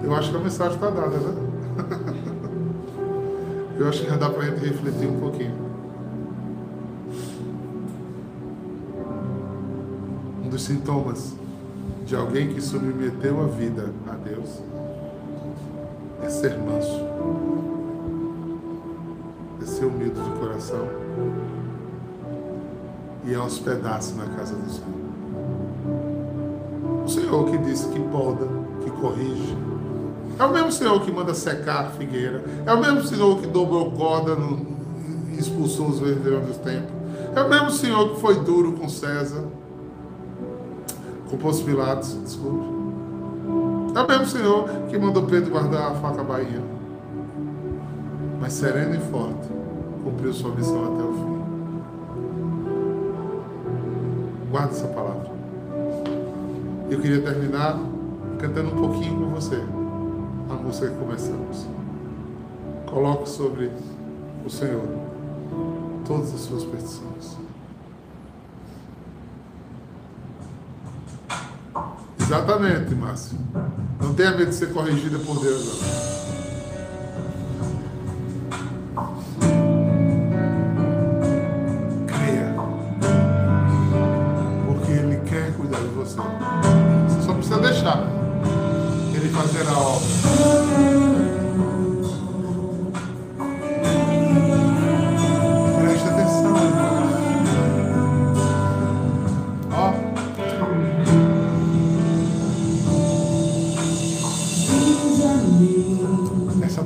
Eu 0.02 0.14
acho 0.14 0.30
que 0.30 0.36
a 0.36 0.40
mensagem 0.40 0.74
está 0.74 0.90
dada, 0.90 1.16
né? 1.16 1.34
Eu 3.80 3.88
acho 3.88 4.02
que 4.02 4.10
já 4.10 4.16
dá 4.18 4.28
para 4.28 4.42
a 4.42 4.44
gente 4.44 4.62
refletir 4.62 5.08
um 5.08 5.18
pouquinho. 5.18 5.54
Um 10.44 10.50
dos 10.50 10.62
sintomas 10.64 11.34
de 12.04 12.14
alguém 12.14 12.52
que 12.52 12.60
submeteu 12.60 13.42
a 13.42 13.46
vida 13.46 13.90
a 14.06 14.16
Deus 14.16 14.62
é 16.22 16.28
ser 16.28 16.58
manso, 16.58 17.03
e 23.44 23.46
é 23.46 23.46
hospedar-se 23.46 24.14
na 24.14 24.24
casa 24.26 24.54
do 24.54 24.70
Senhor. 24.70 25.04
O 27.04 27.08
Senhor 27.08 27.50
que 27.50 27.58
disse 27.58 27.88
que 27.88 28.00
poda, 28.00 28.48
que 28.82 28.90
corrige, 28.90 29.56
é 30.38 30.44
o 30.44 30.52
mesmo 30.52 30.72
Senhor 30.72 31.00
que 31.00 31.12
manda 31.12 31.34
secar 31.34 31.86
a 31.86 31.90
figueira. 31.90 32.42
É 32.66 32.72
o 32.72 32.80
mesmo 32.80 33.04
Senhor 33.04 33.38
que 33.38 33.46
dobrou 33.46 33.92
corda 33.92 34.34
no, 34.34 34.66
e 35.30 35.38
expulsou 35.38 35.88
os 35.88 36.00
verdeiros 36.00 36.46
dos 36.46 36.56
tempos. 36.56 36.90
É 37.36 37.42
o 37.42 37.48
mesmo 37.48 37.70
Senhor 37.70 38.14
que 38.14 38.20
foi 38.20 38.40
duro 38.40 38.72
com 38.72 38.88
César. 38.88 39.44
Com 41.30 41.36
Pôncio 41.36 41.64
Pilatos, 41.64 42.18
desculpe. 42.24 42.64
É 43.94 44.00
o 44.00 44.08
mesmo 44.08 44.26
Senhor 44.26 44.68
que 44.88 44.98
mandou 44.98 45.22
Pedro 45.24 45.52
guardar 45.52 45.92
a 45.92 45.94
faca 45.94 46.24
bainha. 46.24 46.62
Mas 48.40 48.54
sereno 48.54 48.96
e 48.96 49.00
forte, 49.10 49.48
cumpriu 50.02 50.32
sua 50.32 50.52
missão 50.52 50.94
até 50.94 51.04
o 51.04 51.12
fim. 51.12 51.33
Guarda 54.54 54.70
essa 54.70 54.86
palavra. 54.86 55.32
Eu 56.88 57.00
queria 57.00 57.20
terminar 57.22 57.76
cantando 58.38 58.68
um 58.68 58.76
pouquinho 58.76 59.16
com 59.16 59.30
você 59.30 59.60
a 60.48 60.54
música 60.54 60.90
que 60.90 60.96
começamos. 60.96 61.66
Coloque 62.86 63.28
sobre 63.28 63.68
o 64.46 64.48
Senhor 64.48 64.86
todas 66.06 66.32
as 66.32 66.42
suas 66.42 66.62
petições. 66.62 67.36
Exatamente, 72.20 72.94
Márcio. 72.94 73.36
Não 74.00 74.14
tenha 74.14 74.36
medo 74.36 74.50
de 74.50 74.54
ser 74.54 74.72
corrigida 74.72 75.18
por 75.18 75.40
Deus, 75.40 75.66
não. 75.66 76.23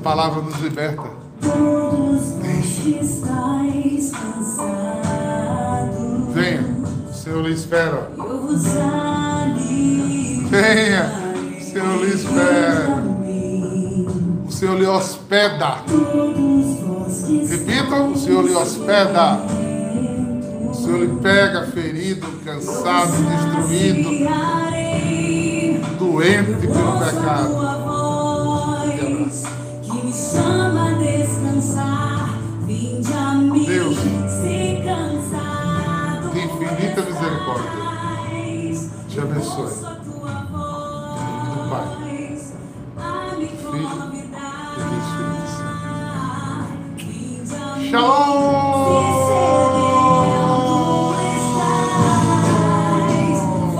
Palavra 0.08 0.40
nos 0.40 0.58
liberta. 0.60 1.02
todos 1.42 2.30
vós 2.30 2.78
que 2.82 2.98
estáis 2.98 4.10
cansados. 4.10 4.72
Venha, 6.32 6.64
o 7.10 7.12
Senhor 7.12 7.44
lhe 7.44 7.52
espera. 7.52 8.10
Venha, 10.48 11.12
o 11.58 11.62
Senhor 11.62 12.02
lhe 12.02 12.14
espera. 12.14 13.04
O 14.46 14.50
Senhor 14.50 14.78
lhe 14.78 14.86
hospeda. 14.86 15.84
Repitam, 17.50 18.12
o 18.12 18.16
Senhor 18.16 18.44
lhe 18.46 18.54
hospeda. 18.54 19.42
O 20.70 20.74
Senhor 20.74 21.00
lhe 21.00 21.20
pega 21.20 21.66
ferido, 21.66 22.26
cansado, 22.46 23.12
destruído, 23.12 24.08
doente 25.98 26.66
pelo 26.66 26.98
pecado. 26.98 27.77
Chama 30.38 30.88
a 30.88 30.92
descansar. 30.94 32.38
Vinde 32.66 33.12
a 33.12 33.34
mim, 33.34 33.64
Deus. 33.64 33.96
se 33.96 34.82
cansado. 34.84 36.30
De 36.32 36.40
infinita 36.40 37.02
misericórdia. 37.02 37.88
Te 39.08 39.20
abençoe. 39.20 39.72
Pai, 41.70 41.86
Filho 43.48 44.07